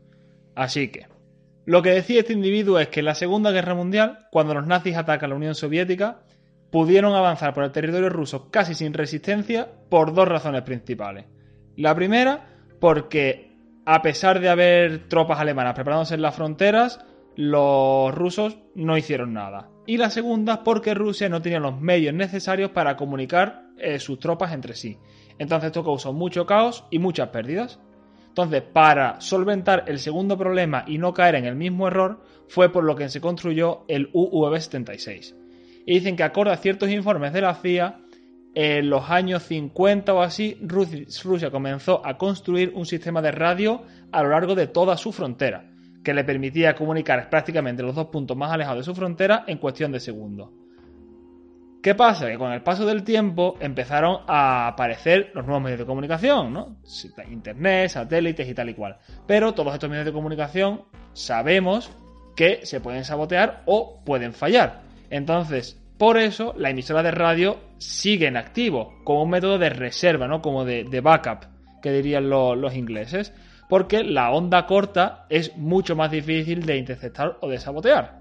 Así 0.55 0.87
que, 0.87 1.07
lo 1.65 1.81
que 1.81 1.89
decía 1.89 2.19
este 2.19 2.33
individuo 2.33 2.79
es 2.79 2.87
que 2.87 3.01
en 3.01 3.07
la 3.07 3.15
Segunda 3.15 3.51
Guerra 3.51 3.75
Mundial, 3.75 4.27
cuando 4.31 4.53
los 4.53 4.65
nazis 4.65 4.95
atacan 4.95 5.31
la 5.31 5.35
Unión 5.35 5.55
Soviética, 5.55 6.21
pudieron 6.71 7.13
avanzar 7.13 7.53
por 7.53 7.63
el 7.63 7.71
territorio 7.71 8.09
ruso 8.09 8.49
casi 8.49 8.73
sin 8.75 8.93
resistencia 8.93 9.67
por 9.89 10.13
dos 10.13 10.27
razones 10.27 10.61
principales. 10.61 11.25
La 11.75 11.95
primera, 11.95 12.47
porque 12.79 13.51
a 13.85 14.01
pesar 14.01 14.39
de 14.39 14.49
haber 14.49 15.07
tropas 15.09 15.39
alemanas 15.39 15.73
preparándose 15.73 16.15
en 16.15 16.21
las 16.21 16.35
fronteras, 16.35 16.99
los 17.35 18.13
rusos 18.13 18.57
no 18.75 18.97
hicieron 18.97 19.33
nada. 19.33 19.69
Y 19.87 19.97
la 19.97 20.09
segunda, 20.09 20.63
porque 20.63 20.93
Rusia 20.93 21.29
no 21.29 21.41
tenía 21.41 21.59
los 21.59 21.79
medios 21.79 22.13
necesarios 22.13 22.71
para 22.71 22.95
comunicar 22.97 23.67
eh, 23.77 23.99
sus 23.99 24.19
tropas 24.19 24.51
entre 24.53 24.73
sí. 24.75 24.97
Entonces 25.37 25.67
esto 25.67 25.83
causó 25.83 26.11
mucho 26.13 26.45
caos 26.45 26.85
y 26.89 26.97
muchas 26.99 27.29
pérdidas. 27.29 27.79
Entonces, 28.27 28.61
para 28.63 29.21
solventar 29.21 29.85
el 29.87 29.99
segundo 29.99 30.37
problema 30.37 30.83
y 30.87 30.97
no 30.97 31.13
caer 31.13 31.35
en 31.35 31.45
el 31.45 31.55
mismo 31.55 31.87
error, 31.87 32.21
fue 32.47 32.69
por 32.71 32.83
lo 32.83 32.95
que 32.95 33.09
se 33.09 33.21
construyó 33.21 33.85
el 33.87 34.11
UUV-76. 34.11 35.35
Y 35.85 35.93
dicen 35.93 36.15
que 36.15 36.23
acorde 36.23 36.51
a 36.51 36.57
ciertos 36.57 36.89
informes 36.89 37.31
de 37.33 37.41
la 37.41 37.53
CIA, 37.55 37.99
en 38.55 38.89
los 38.89 39.09
años 39.09 39.43
50 39.43 40.13
o 40.13 40.21
así, 40.21 40.57
Rus- 40.61 41.23
Rusia 41.23 41.51
comenzó 41.51 42.05
a 42.05 42.17
construir 42.17 42.71
un 42.73 42.85
sistema 42.85 43.21
de 43.21 43.31
radio 43.31 43.83
a 44.11 44.23
lo 44.23 44.29
largo 44.29 44.55
de 44.55 44.67
toda 44.67 44.97
su 44.97 45.11
frontera, 45.11 45.69
que 46.05 46.13
le 46.13 46.23
permitía 46.23 46.75
comunicar 46.75 47.29
prácticamente 47.29 47.83
los 47.83 47.95
dos 47.95 48.07
puntos 48.07 48.37
más 48.37 48.51
alejados 48.53 48.79
de 48.79 48.83
su 48.85 48.95
frontera 48.95 49.43
en 49.47 49.57
cuestión 49.57 49.91
de 49.91 49.99
segundos. 49.99 50.49
¿Qué 51.81 51.93
pasa? 51.93 52.27
Que 52.27 52.37
con 52.37 52.51
el 52.51 52.61
paso 52.63 52.85
del 52.85 53.03
tiempo 53.03 53.57
empezaron 53.59 54.19
a 54.27 54.67
aparecer 54.67 55.31
los 55.35 55.45
nuevos 55.45 55.61
medios 55.63 55.79
de 55.79 55.85
comunicación, 55.85 56.51
¿no? 56.53 56.77
Internet, 57.29 57.89
satélites 57.89 58.47
y 58.49 58.53
tal 58.55 58.69
y 58.69 58.73
cual. 58.73 58.97
Pero 59.27 59.53
todos 59.53 59.73
estos 59.73 59.89
medios 59.89 60.05
de 60.05 60.13
comunicación 60.13 60.81
sabemos 61.13 61.91
que 62.35 62.65
se 62.65 62.79
pueden 62.81 63.03
sabotear 63.03 63.61
o 63.65 64.01
pueden 64.03 64.33
fallar. 64.33 64.81
Entonces, 65.11 65.79
por 65.99 66.17
eso 66.17 66.53
la 66.57 66.71
emisora 66.71 67.03
de 67.03 67.11
radio 67.11 67.57
sigue 67.77 68.27
en 68.27 68.37
activo, 68.37 68.95
como 69.03 69.23
un 69.23 69.29
método 69.29 69.59
de 69.59 69.69
reserva, 69.69 70.27
¿no? 70.27 70.41
Como 70.41 70.65
de, 70.65 70.83
backup, 71.01 71.45
que 71.83 71.91
dirían 71.91 72.29
lo- 72.29 72.55
los 72.55 72.73
ingleses. 72.75 73.31
Porque 73.69 74.03
la 74.03 74.31
onda 74.31 74.65
corta 74.65 75.25
es 75.29 75.57
mucho 75.57 75.95
más 75.95 76.11
difícil 76.11 76.65
de 76.65 76.77
interceptar 76.77 77.37
o 77.41 77.49
de 77.49 77.59
sabotear. 77.59 78.19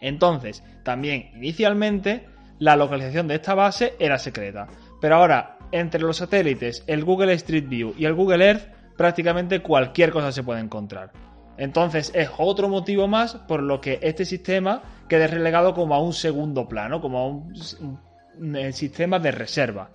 Entonces, 0.00 0.62
también 0.82 1.30
inicialmente 1.34 2.26
la 2.58 2.76
localización 2.76 3.28
de 3.28 3.36
esta 3.36 3.54
base 3.54 3.94
era 3.98 4.18
secreta, 4.18 4.66
pero 5.00 5.16
ahora 5.16 5.58
entre 5.72 6.02
los 6.02 6.18
satélites, 6.18 6.84
el 6.86 7.04
Google 7.04 7.32
Street 7.32 7.66
View 7.66 7.94
y 7.98 8.04
el 8.04 8.14
Google 8.14 8.46
Earth, 8.46 8.68
prácticamente 8.96 9.60
cualquier 9.60 10.12
cosa 10.12 10.30
se 10.30 10.44
puede 10.44 10.60
encontrar. 10.60 11.10
Entonces 11.56 12.12
es 12.14 12.30
otro 12.38 12.68
motivo 12.68 13.08
más 13.08 13.34
por 13.34 13.62
lo 13.62 13.80
que 13.80 13.98
este 14.02 14.24
sistema 14.24 14.82
quede 15.08 15.26
relegado 15.26 15.74
como 15.74 15.94
a 15.94 16.02
un 16.02 16.12
segundo 16.12 16.68
plano, 16.68 17.00
como 17.00 17.18
a 17.18 17.26
un, 17.28 17.98
un, 18.38 18.72
sistema 18.72 19.18
de 19.18 19.32
reserva. 19.32 19.90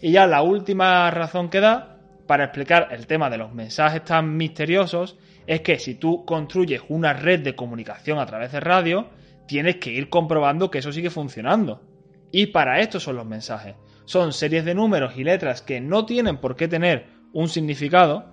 Y 0.00 0.12
ya 0.12 0.26
la 0.26 0.42
última 0.42 1.10
razón 1.10 1.50
que 1.50 1.60
da 1.60 1.97
para 2.28 2.44
explicar 2.44 2.88
el 2.90 3.06
tema 3.06 3.30
de 3.30 3.38
los 3.38 3.54
mensajes 3.54 4.04
tan 4.04 4.36
misteriosos 4.36 5.16
es 5.46 5.62
que 5.62 5.78
si 5.78 5.94
tú 5.94 6.26
construyes 6.26 6.82
una 6.90 7.14
red 7.14 7.40
de 7.40 7.56
comunicación 7.56 8.18
a 8.18 8.26
través 8.26 8.52
de 8.52 8.60
radio, 8.60 9.08
tienes 9.46 9.76
que 9.76 9.90
ir 9.90 10.10
comprobando 10.10 10.70
que 10.70 10.78
eso 10.78 10.92
sigue 10.92 11.08
funcionando. 11.08 11.80
Y 12.30 12.48
para 12.48 12.80
esto 12.80 13.00
son 13.00 13.16
los 13.16 13.24
mensajes. 13.24 13.76
Son 14.04 14.34
series 14.34 14.66
de 14.66 14.74
números 14.74 15.14
y 15.16 15.24
letras 15.24 15.62
que 15.62 15.80
no 15.80 16.04
tienen 16.04 16.36
por 16.36 16.54
qué 16.54 16.68
tener 16.68 17.06
un 17.32 17.48
significado, 17.48 18.26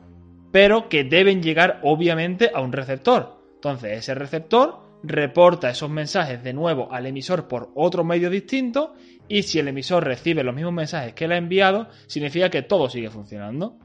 pero 0.51 0.89
que 0.89 1.05
deben 1.05 1.41
llegar 1.41 1.79
obviamente 1.81 2.51
a 2.53 2.59
un 2.59 2.73
receptor. 2.73 3.39
Entonces 3.55 3.97
ese 3.97 4.13
receptor 4.13 4.81
reporta 5.03 5.69
esos 5.69 5.89
mensajes 5.89 6.43
de 6.43 6.51
nuevo 6.51 6.91
al 6.91 7.05
emisor 7.05 7.47
por 7.47 7.71
otro 7.75 8.03
medio 8.03 8.29
distinto 8.29 8.93
y 9.27 9.43
si 9.43 9.59
el 9.59 9.67
emisor 9.67 10.03
recibe 10.03 10.43
los 10.43 10.55
mismos 10.55 10.73
mensajes 10.73 11.13
que 11.13 11.25
él 11.25 11.31
ha 11.31 11.37
enviado, 11.37 11.87
significa 12.07 12.49
que 12.49 12.61
todo 12.61 12.89
sigue 12.89 13.09
funcionando. 13.09 13.77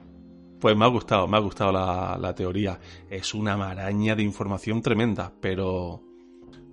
Pues 0.61 0.77
me 0.77 0.85
ha 0.85 0.89
gustado, 0.89 1.27
me 1.27 1.37
ha 1.37 1.41
gustado 1.41 1.73
la, 1.73 2.19
la 2.21 2.35
teoría. 2.35 2.79
Es 3.09 3.35
una 3.35 3.57
maraña 3.57 4.15
de 4.15 4.23
información 4.23 4.83
tremenda, 4.83 5.33
pero 5.41 6.03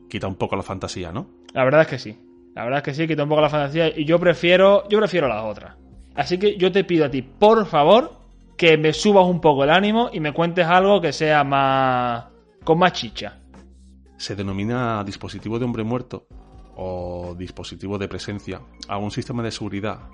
quita 0.09 0.27
un 0.27 0.35
poco 0.35 0.55
la 0.55 0.63
fantasía, 0.63 1.11
¿no? 1.11 1.29
La 1.53 1.63
verdad 1.63 1.81
es 1.81 1.87
que 1.87 1.99
sí. 1.99 2.17
La 2.53 2.63
verdad 2.63 2.79
es 2.79 2.83
que 2.83 2.93
sí, 2.93 3.07
quita 3.07 3.23
un 3.23 3.29
poco 3.29 3.41
la 3.41 3.49
fantasía 3.49 3.97
y 3.97 4.03
yo 4.03 4.19
prefiero, 4.19 4.87
yo 4.89 4.97
prefiero 4.97 5.27
las 5.27 5.45
otras. 5.45 5.77
Así 6.15 6.37
que 6.37 6.57
yo 6.57 6.71
te 6.71 6.83
pido 6.83 7.05
a 7.05 7.11
ti, 7.11 7.21
por 7.21 7.65
favor, 7.67 8.11
que 8.57 8.77
me 8.77 8.91
subas 8.91 9.25
un 9.27 9.39
poco 9.39 9.63
el 9.63 9.69
ánimo 9.69 10.09
y 10.11 10.19
me 10.19 10.33
cuentes 10.33 10.65
algo 10.65 10.99
que 10.99 11.13
sea 11.13 11.43
más 11.43 12.25
con 12.63 12.79
más 12.79 12.93
chicha. 12.93 13.39
Se 14.17 14.35
denomina 14.35 15.03
dispositivo 15.03 15.59
de 15.59 15.65
hombre 15.65 15.83
muerto 15.83 16.27
o 16.77 17.35
dispositivo 17.37 17.97
de 17.97 18.07
presencia 18.07 18.61
a 18.87 18.97
un 18.97 19.11
sistema 19.11 19.43
de 19.43 19.51
seguridad 19.51 20.09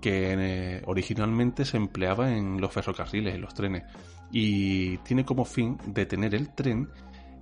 que 0.00 0.34
eh, 0.38 0.82
originalmente 0.86 1.64
se 1.64 1.76
empleaba 1.76 2.32
en 2.32 2.60
los 2.60 2.72
ferrocarriles, 2.72 3.34
en 3.34 3.40
los 3.40 3.54
trenes, 3.54 3.84
y 4.32 4.98
tiene 4.98 5.24
como 5.24 5.44
fin 5.44 5.78
detener 5.86 6.34
el 6.34 6.54
tren 6.54 6.88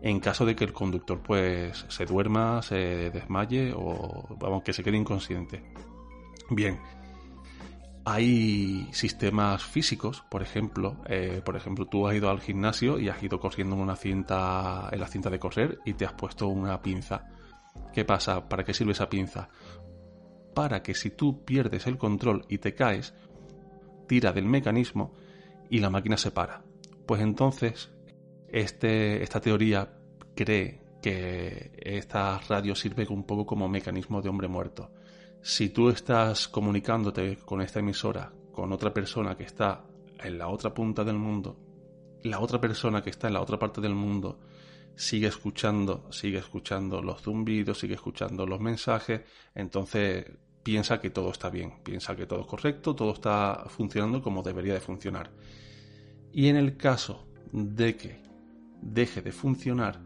en 0.03 0.21
caso 0.21 0.45
de 0.45 0.55
que 0.55 0.65
el 0.65 0.73
conductor 0.73 1.21
pues 1.23 1.87
se 1.89 2.07
duerma, 2.07 2.63
se 2.63 3.11
desmaye 3.11 3.73
o 3.75 4.37
vamos 4.39 4.63
que 4.63 4.73
se 4.73 4.83
quede 4.83 4.97
inconsciente. 4.97 5.63
Bien, 6.51 6.79
hay 8.05 8.89
sistemas 8.93 9.63
físicos, 9.63 10.25
por 10.31 10.43
ejemplo, 10.43 10.97
eh, 11.07 11.43
por 11.45 11.57
ejemplo, 11.57 11.87
tú 11.87 12.07
has 12.07 12.15
ido 12.15 12.31
al 12.31 12.41
gimnasio 12.41 12.99
y 12.99 13.09
has 13.09 13.23
ido 13.23 13.39
corriendo 13.39 13.77
en 13.77 13.83
una 13.83 13.97
cinta, 13.97 14.89
en 14.91 15.01
la 15.01 15.07
cinta 15.09 15.31
de 15.31 15.39
correr 15.39 15.79
y 15.85 15.93
te 15.95 16.07
has 16.07 16.15
puesto 16.15 16.49
una 16.49 16.81
pinza. 16.81 17.27
¿Qué 17.93 18.05
pasa? 18.05 18.49
¿Para 18.49 18.64
qué 18.64 18.75
sirve 18.75 18.93
esa 18.93 19.09
pinza? 19.09 19.49
Para 20.55 20.83
que 20.83 20.95
si 20.95 21.11
tú 21.11 21.45
pierdes 21.45 21.87
el 21.87 21.99
control 21.99 22.45
y 22.49 22.59
te 22.59 22.75
caes, 22.75 23.14
tira 24.07 24.33
del 24.33 24.47
mecanismo 24.47 25.14
y 25.71 25.79
la 25.79 25.91
máquina 25.91 26.17
se 26.17 26.31
para. 26.31 26.62
Pues 27.07 27.21
entonces, 27.21 27.91
este, 28.49 29.23
esta 29.23 29.41
teoría 29.41 29.93
cree 30.35 30.81
que 31.03 31.73
esta 31.77 32.38
radio 32.49 32.75
sirve 32.75 33.07
un 33.09 33.25
poco 33.25 33.47
como 33.47 33.69
mecanismo 33.69 34.21
de 34.21 34.29
hombre 34.29 34.49
muerto. 34.49 34.91
Si 35.41 35.69
tú 35.71 35.88
estás 35.88 36.49
comunicándote 36.49 37.38
con 37.38 37.61
esta 37.61 37.79
emisora 37.79 38.33
con 38.53 38.73
otra 38.73 38.93
persona 38.93 39.37
que 39.37 39.45
está 39.45 39.85
en 40.19 40.37
la 40.37 40.49
otra 40.49 40.75
punta 40.75 41.05
del 41.05 41.17
mundo, 41.17 41.57
la 42.25 42.41
otra 42.41 42.61
persona 42.61 43.03
que 43.03 43.11
está 43.11 43.29
en 43.29 43.35
la 43.35 43.41
otra 43.41 43.59
parte 43.59 43.81
del 43.81 43.95
mundo 43.95 44.41
sigue 44.99 45.29
escuchando, 45.29 46.09
sigue 46.11 46.39
escuchando 46.39 47.01
los 47.01 47.23
zumbidos, 47.23 47.79
sigue 47.79 47.95
escuchando 47.95 48.45
los 48.45 48.61
mensajes, 48.61 49.21
entonces 49.55 50.27
piensa 50.65 51.01
que 51.01 51.11
todo 51.11 51.31
está 51.31 51.51
bien, 51.51 51.75
piensa 51.85 52.17
que 52.17 52.27
todo 52.27 52.41
es 52.41 52.47
correcto, 52.47 52.97
todo 52.97 53.13
está 53.13 53.65
funcionando 53.69 54.21
como 54.21 54.43
debería 54.43 54.75
de 54.75 54.81
funcionar. 54.81 55.31
Y 56.33 56.49
en 56.49 56.57
el 56.57 56.77
caso 56.77 57.29
de 57.53 57.97
que 57.97 58.21
deje 58.83 59.23
de 59.23 59.31
funcionar 59.31 60.01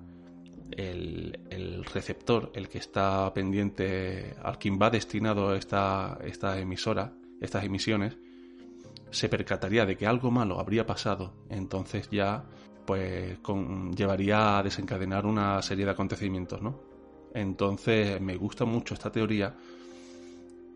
el, 0.72 1.85
receptor, 1.92 2.52
el 2.55 2.68
que 2.68 2.78
está 2.78 3.33
pendiente, 3.33 4.35
al 4.42 4.59
quien 4.59 4.78
va 4.81 4.90
destinado 4.90 5.55
esta, 5.55 6.18
esta 6.22 6.61
emisora, 6.61 7.14
estas 7.40 7.64
emisiones, 7.64 8.18
se 9.11 9.31
percataría 9.31 9.87
de 9.87 9.96
que 9.96 10.07
algo 10.07 10.31
malo 10.31 10.61
habría 10.61 10.85
pasado, 10.85 11.33
entonces 11.48 12.11
ya 12.11 12.44
pues 12.86 13.38
con- 13.40 13.92
llevaría 13.94 14.58
a 14.58 14.62
desencadenar 14.62 15.26
una 15.26 15.60
serie 15.62 15.84
de 15.84 15.90
acontecimientos, 15.92 16.60
¿no? 16.62 16.80
Entonces 17.34 18.20
me 18.20 18.36
gusta 18.36 18.64
mucho 18.64 18.94
esta 18.94 19.10
teoría 19.10 19.54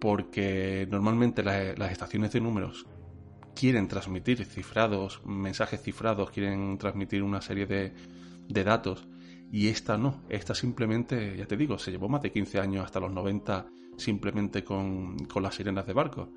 porque 0.00 0.86
normalmente 0.90 1.42
la- 1.42 1.74
las 1.74 1.92
estaciones 1.92 2.32
de 2.32 2.40
números 2.40 2.86
quieren 3.54 3.88
transmitir 3.88 4.44
cifrados, 4.44 5.22
mensajes 5.24 5.80
cifrados, 5.82 6.30
quieren 6.30 6.76
transmitir 6.78 7.22
una 7.22 7.40
serie 7.40 7.66
de, 7.66 7.92
de 8.48 8.64
datos 8.64 9.06
y 9.50 9.68
esta 9.68 9.96
no, 9.96 10.22
esta 10.28 10.54
simplemente, 10.54 11.36
ya 11.36 11.46
te 11.46 11.56
digo, 11.56 11.78
se 11.78 11.90
llevó 11.90 12.08
más 12.08 12.20
de 12.22 12.32
15 12.32 12.60
años 12.60 12.84
hasta 12.84 13.00
los 13.00 13.12
90 13.12 13.66
simplemente 13.96 14.62
con, 14.62 15.16
con 15.26 15.42
las 15.42 15.54
sirenas 15.54 15.86
de 15.86 15.92
barco. 15.94 16.28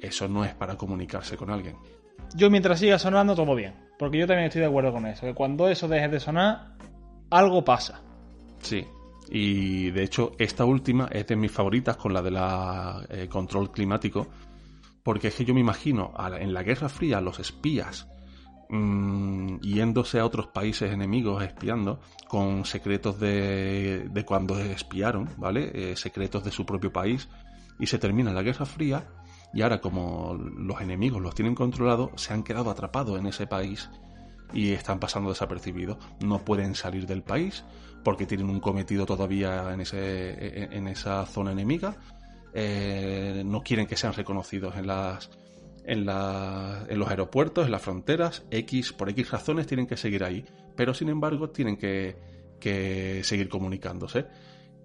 Eso 0.00 0.28
no 0.28 0.44
es 0.44 0.54
para 0.54 0.76
comunicarse 0.76 1.36
con 1.36 1.50
alguien. 1.50 1.76
Yo 2.36 2.50
mientras 2.50 2.78
siga 2.80 2.98
sonando 2.98 3.34
todo 3.34 3.54
bien, 3.54 3.74
porque 3.98 4.18
yo 4.18 4.26
también 4.26 4.46
estoy 4.46 4.60
de 4.60 4.68
acuerdo 4.68 4.92
con 4.92 5.06
eso, 5.06 5.26
que 5.26 5.34
cuando 5.34 5.68
eso 5.68 5.88
deje 5.88 6.08
de 6.08 6.20
sonar, 6.20 6.76
algo 7.30 7.64
pasa. 7.64 8.00
Sí. 8.60 8.86
Y 9.30 9.90
de 9.90 10.04
hecho, 10.04 10.32
esta 10.38 10.64
última 10.64 11.08
es 11.12 11.26
de 11.26 11.36
mis 11.36 11.52
favoritas 11.52 11.96
con 11.96 12.14
la 12.14 12.22
de 12.22 12.30
la 12.30 13.04
eh, 13.10 13.28
control 13.28 13.70
climático. 13.70 14.26
Porque 15.02 15.28
es 15.28 15.34
que 15.34 15.44
yo 15.44 15.54
me 15.54 15.60
imagino 15.60 16.12
en 16.38 16.52
la 16.52 16.62
Guerra 16.62 16.88
Fría 16.88 17.20
los 17.20 17.38
espías 17.38 18.08
mm, 18.68 19.60
yéndose 19.60 20.18
a 20.18 20.26
otros 20.26 20.48
países 20.48 20.92
enemigos 20.92 21.42
espiando 21.42 22.00
con 22.26 22.66
secretos 22.66 23.18
de, 23.18 24.08
de 24.10 24.24
cuando 24.24 24.58
espiaron, 24.58 25.30
¿vale? 25.38 25.70
Eh, 25.72 25.96
secretos 25.96 26.44
de 26.44 26.50
su 26.50 26.66
propio 26.66 26.92
país. 26.92 27.28
Y 27.78 27.86
se 27.86 27.98
termina 27.98 28.32
la 28.32 28.42
Guerra 28.42 28.66
Fría. 28.66 29.06
Y 29.52 29.62
ahora, 29.62 29.80
como 29.80 30.34
los 30.34 30.80
enemigos 30.80 31.22
los 31.22 31.34
tienen 31.34 31.54
controlados, 31.54 32.10
se 32.20 32.32
han 32.34 32.42
quedado 32.42 32.70
atrapados 32.70 33.18
en 33.18 33.26
ese 33.26 33.46
país 33.46 33.88
y 34.52 34.72
están 34.72 34.98
pasando 35.00 35.30
desapercibidos. 35.30 35.98
No 36.20 36.44
pueden 36.44 36.74
salir 36.74 37.06
del 37.06 37.22
país 37.22 37.64
porque 38.04 38.26
tienen 38.26 38.48
un 38.50 38.60
cometido 38.60 39.06
todavía 39.06 39.72
en, 39.72 39.80
ese, 39.80 40.64
en- 40.76 40.86
esa 40.88 41.24
zona 41.26 41.52
enemiga. 41.52 41.96
Eh, 42.54 43.42
no 43.44 43.62
quieren 43.62 43.86
que 43.86 43.96
sean 43.96 44.12
reconocidos 44.14 44.76
en 44.76 44.86
las 44.86 45.30
en, 45.84 46.04
la- 46.04 46.84
en 46.88 46.98
los 46.98 47.08
aeropuertos, 47.08 47.64
en 47.64 47.72
las 47.72 47.80
fronteras, 47.80 48.44
X, 48.50 48.92
por 48.92 49.08
X 49.08 49.30
razones 49.30 49.66
tienen 49.66 49.86
que 49.86 49.96
seguir 49.96 50.22
ahí, 50.22 50.44
pero 50.76 50.92
sin 50.92 51.08
embargo 51.08 51.48
tienen 51.48 51.78
que, 51.78 52.16
que 52.60 53.22
seguir 53.24 53.48
comunicándose. 53.48 54.26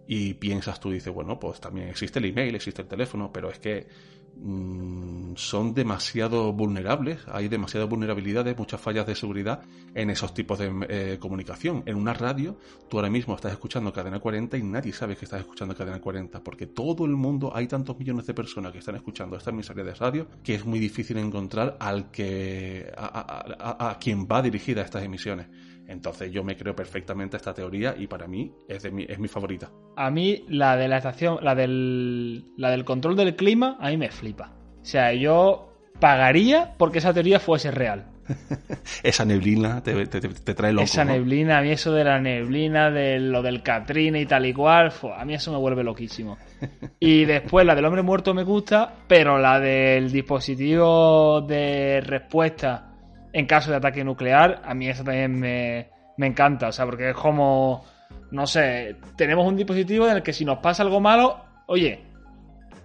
Y 0.07 0.35
piensas 0.35 0.79
tú, 0.79 0.91
dices, 0.91 1.13
bueno, 1.13 1.39
pues 1.39 1.59
también 1.59 1.89
existe 1.89 2.19
el 2.19 2.25
email, 2.25 2.55
existe 2.55 2.81
el 2.81 2.87
teléfono, 2.87 3.31
pero 3.33 3.49
es 3.49 3.59
que 3.59 3.87
mm, 4.35 5.33
son 5.35 5.73
demasiado 5.73 6.53
vulnerables, 6.53 7.19
hay 7.31 7.47
demasiadas 7.47 7.89
vulnerabilidades, 7.89 8.57
muchas 8.57 8.79
fallas 8.81 9.05
de 9.07 9.15
seguridad 9.15 9.61
en 9.95 10.09
esos 10.09 10.33
tipos 10.33 10.59
de 10.59 10.71
eh, 10.89 11.17
comunicación. 11.19 11.83
En 11.85 11.95
una 11.95 12.13
radio, 12.13 12.57
tú 12.89 12.97
ahora 12.97 13.09
mismo 13.09 13.35
estás 13.35 13.51
escuchando 13.51 13.91
Cadena 13.93 14.19
40 14.19 14.57
y 14.57 14.63
nadie 14.63 14.93
sabe 14.93 15.15
que 15.15 15.25
estás 15.25 15.39
escuchando 15.41 15.75
Cadena 15.75 15.99
40, 16.01 16.43
porque 16.43 16.67
todo 16.67 17.05
el 17.05 17.15
mundo, 17.15 17.51
hay 17.55 17.67
tantos 17.67 17.97
millones 17.97 18.25
de 18.27 18.33
personas 18.33 18.71
que 18.71 18.79
están 18.79 18.95
escuchando 18.95 19.35
esta 19.37 19.49
emisaria 19.51 19.83
de 19.83 19.93
radio, 19.95 20.27
que 20.43 20.55
es 20.55 20.65
muy 20.65 20.79
difícil 20.79 21.17
encontrar 21.17 21.77
al 21.79 22.11
que, 22.11 22.91
a, 22.97 23.05
a- 23.05 23.75
a- 23.87 23.91
a 23.91 23.99
quien 23.99 24.27
va 24.27 24.41
dirigida 24.41 24.81
estas 24.81 25.03
emisiones. 25.03 25.47
Entonces 25.87 26.31
yo 26.31 26.43
me 26.43 26.55
creo 26.55 26.75
perfectamente 26.75 27.37
esta 27.37 27.53
teoría 27.53 27.93
y 27.97 28.07
para 28.07 28.27
mí 28.27 28.51
es, 28.67 28.83
de 28.83 28.91
mi, 28.91 29.03
es 29.07 29.19
mi 29.19 29.27
favorita. 29.27 29.69
A 29.97 30.09
mí 30.09 30.45
la 30.47 30.77
de 30.77 30.87
la 30.87 30.97
estación, 30.97 31.39
la 31.41 31.55
del, 31.55 32.45
la 32.57 32.71
del 32.71 32.85
control 32.85 33.15
del 33.15 33.35
clima, 33.35 33.77
a 33.79 33.89
mí 33.89 33.97
me 33.97 34.09
flipa. 34.09 34.51
O 34.81 34.85
sea, 34.85 35.13
yo 35.13 35.69
pagaría 35.99 36.73
porque 36.77 36.99
esa 36.99 37.13
teoría 37.13 37.39
fuese 37.39 37.71
real. 37.71 38.05
Esa 39.03 39.25
neblina 39.25 39.83
te, 39.83 40.05
te- 40.07 40.21
te- 40.21 40.53
trae 40.53 40.71
loco. 40.71 40.85
esa 40.85 41.03
¿no? 41.03 41.11
neblina, 41.11 41.57
a 41.57 41.61
mí 41.61 41.71
eso 41.71 41.91
de 41.91 42.05
la 42.05 42.21
neblina, 42.21 42.89
de 42.89 43.19
lo 43.19 43.41
del 43.41 43.61
Katrina 43.61 44.17
y 44.17 44.25
tal 44.25 44.45
y 44.45 44.53
cual, 44.53 44.93
a 45.17 45.25
mí 45.25 45.33
eso 45.33 45.51
me 45.51 45.57
vuelve 45.57 45.83
loquísimo. 45.83 46.37
Y 47.01 47.25
después 47.25 47.65
la 47.65 47.75
del 47.75 47.83
hombre 47.83 48.01
muerto 48.01 48.33
me 48.33 48.43
gusta, 48.43 48.93
pero 49.09 49.37
la 49.39 49.59
del 49.59 50.09
dispositivo 50.09 51.41
de 51.41 51.99
respuesta 51.99 52.92
en 53.33 53.45
caso 53.47 53.71
de 53.71 53.77
ataque 53.77 54.03
nuclear, 54.03 54.61
a 54.63 54.73
mí 54.73 54.87
eso 54.87 55.03
también 55.03 55.37
me, 55.39 55.89
me 56.17 56.27
encanta. 56.27 56.67
O 56.67 56.71
sea, 56.71 56.85
porque 56.85 57.09
es 57.09 57.15
como, 57.15 57.83
no 58.31 58.47
sé, 58.47 58.95
tenemos 59.17 59.45
un 59.45 59.55
dispositivo 59.57 60.07
en 60.07 60.17
el 60.17 60.23
que 60.23 60.33
si 60.33 60.45
nos 60.45 60.59
pasa 60.59 60.83
algo 60.83 60.99
malo, 60.99 61.41
oye, 61.67 62.01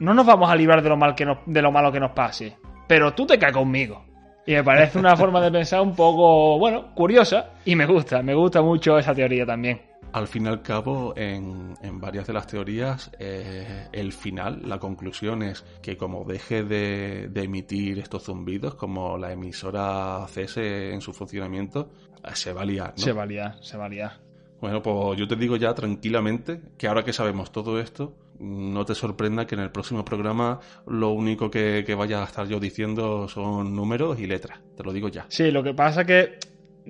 no 0.01 0.15
nos 0.15 0.27
vamos 0.27 0.51
a 0.51 0.57
librar 0.57 0.83
de 0.83 0.89
lo, 0.89 0.97
mal 0.97 1.15
que 1.15 1.25
nos- 1.27 1.39
de 1.47 1.63
lo 1.63 1.71
malo 1.71 1.93
que 1.93 2.01
nos 2.01 2.13
pase, 2.13 2.57
pero 2.87 3.13
tú 3.15 3.27
te 3.27 3.39
caes 3.39 3.53
conmigo. 3.55 4.05
Y 4.47 4.53
me 4.55 4.65
parece 4.65 4.99
una 4.99 5.15
forma 5.15 5.43
de 5.43 5.51
pensar 5.53 5.83
un 5.83 5.95
poco, 5.95 6.59
bueno, 6.59 6.95
curiosa 6.95 7.51
y 7.67 7.77
me 7.77 7.85
gusta, 7.85 8.23
me 8.23 8.33
gusta 8.35 8.63
mucho 8.63 8.99
esa 8.99 9.15
teoría 9.15 9.45
también. 9.45 9.83
Al 10.13 10.27
fin 10.27 10.47
y 10.47 10.49
al 10.49 10.63
cabo, 10.63 11.13
en, 11.17 11.75
en 11.83 12.01
varias 12.01 12.27
de 12.27 12.33
las 12.33 12.47
teorías, 12.47 13.11
eh, 13.19 13.89
el 13.93 14.13
final, 14.13 14.63
la 14.65 14.79
conclusión 14.79 15.43
es 15.43 15.65
que 15.83 15.97
como 15.97 16.25
deje 16.25 16.65
de, 16.65 17.29
de 17.29 17.43
emitir 17.43 17.99
estos 17.99 18.25
zumbidos, 18.25 18.75
como 18.75 19.19
la 19.19 19.33
emisora 19.33 20.27
cese 20.29 20.93
en 20.93 21.01
su 21.01 21.13
funcionamiento, 21.13 21.91
eh, 22.25 22.31
se 22.33 22.53
va 22.53 22.63
a 22.63 22.65
liar, 22.65 22.95
¿no? 22.97 23.05
Se 23.05 23.13
va 23.13 23.23
a 23.25 23.27
liar, 23.27 23.59
se 23.61 23.77
va 23.77 23.85
a 23.85 23.89
liar. 23.89 24.13
Bueno, 24.61 24.83
pues 24.83 25.19
yo 25.19 25.29
te 25.29 25.37
digo 25.37 25.57
ya 25.57 25.73
tranquilamente 25.75 26.61
que 26.77 26.89
ahora 26.89 27.05
que 27.05 27.13
sabemos 27.13 27.53
todo 27.53 27.79
esto, 27.79 28.17
no 28.41 28.85
te 28.85 28.95
sorprenda 28.95 29.47
que 29.47 29.55
en 29.55 29.61
el 29.61 29.71
próximo 29.71 30.05
programa 30.05 30.59
lo 30.87 31.11
único 31.11 31.51
que, 31.51 31.85
que 31.87 31.95
vaya 31.95 32.23
a 32.23 32.25
estar 32.25 32.49
yo 32.49 32.59
diciendo 32.59 33.29
son 33.29 33.77
números 33.77 34.19
y 34.19 34.27
letras. 34.27 34.59
Te 34.77 34.83
lo 34.83 34.93
digo 34.93 35.09
ya. 35.09 35.27
Sí, 35.29 35.51
lo 35.51 35.63
que 35.63 35.75
pasa 35.75 36.05
que 36.05 36.39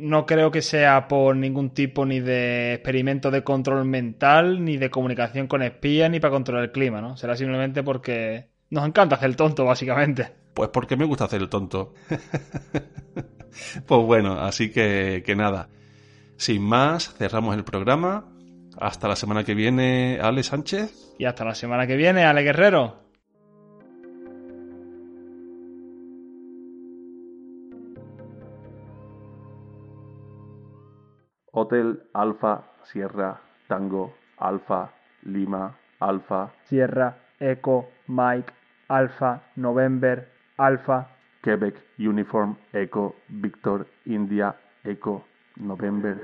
no 0.00 0.26
creo 0.26 0.50
que 0.50 0.62
sea 0.62 1.08
por 1.08 1.36
ningún 1.36 1.70
tipo 1.70 2.06
ni 2.06 2.20
de 2.20 2.74
experimento 2.74 3.30
de 3.30 3.44
control 3.44 3.84
mental, 3.84 4.64
ni 4.64 4.76
de 4.76 4.90
comunicación 4.90 5.46
con 5.46 5.62
espías, 5.62 6.10
ni 6.10 6.20
para 6.20 6.32
controlar 6.32 6.64
el 6.64 6.72
clima, 6.72 7.00
¿no? 7.00 7.16
Será 7.16 7.36
simplemente 7.36 7.82
porque 7.82 8.48
nos 8.70 8.86
encanta 8.86 9.16
hacer 9.16 9.30
el 9.30 9.36
tonto, 9.36 9.64
básicamente. 9.64 10.32
Pues 10.54 10.70
porque 10.70 10.96
me 10.96 11.04
gusta 11.04 11.24
hacer 11.24 11.40
el 11.40 11.48
tonto. 11.48 11.94
pues 13.86 14.02
bueno, 14.04 14.40
así 14.40 14.70
que, 14.70 15.22
que 15.24 15.36
nada. 15.36 15.68
Sin 16.36 16.62
más, 16.62 17.14
cerramos 17.16 17.56
el 17.56 17.64
programa. 17.64 18.32
Hasta 18.80 19.08
la 19.08 19.16
semana 19.16 19.44
que 19.44 19.54
viene, 19.54 20.18
Ale 20.22 20.42
Sánchez. 20.42 21.14
Y 21.18 21.24
hasta 21.24 21.44
la 21.44 21.54
semana 21.54 21.86
que 21.86 21.96
viene, 21.96 22.24
Ale 22.24 22.42
Guerrero. 22.42 23.07
Hotel 31.58 31.98
Alfa 32.14 32.62
Sierra 32.84 33.40
Tango 33.66 34.14
Alfa 34.38 34.92
Lima 35.24 35.74
Alfa 35.98 36.52
Sierra, 36.68 37.16
Echo, 37.40 37.88
Mike, 38.06 38.52
Alpha, 38.88 39.42
November, 39.56 40.28
Alpha. 40.56 41.08
Quebec 41.42 41.74
Uniform 41.98 42.56
Echo 42.72 43.14
Victor 43.28 43.86
India 44.06 44.54
Echo 44.84 45.24
November 45.56 46.16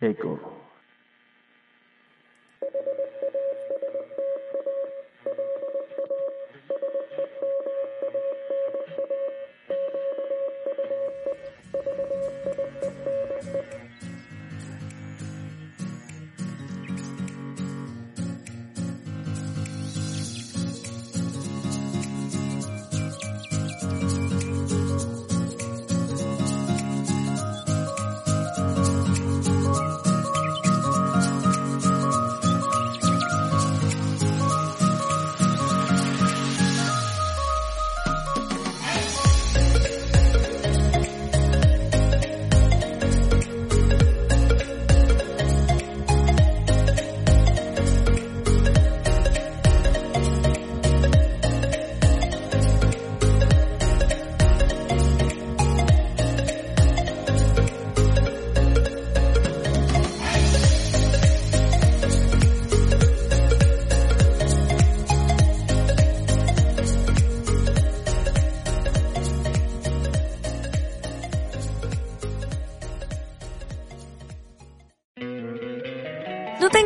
Echo. 0.00 0.59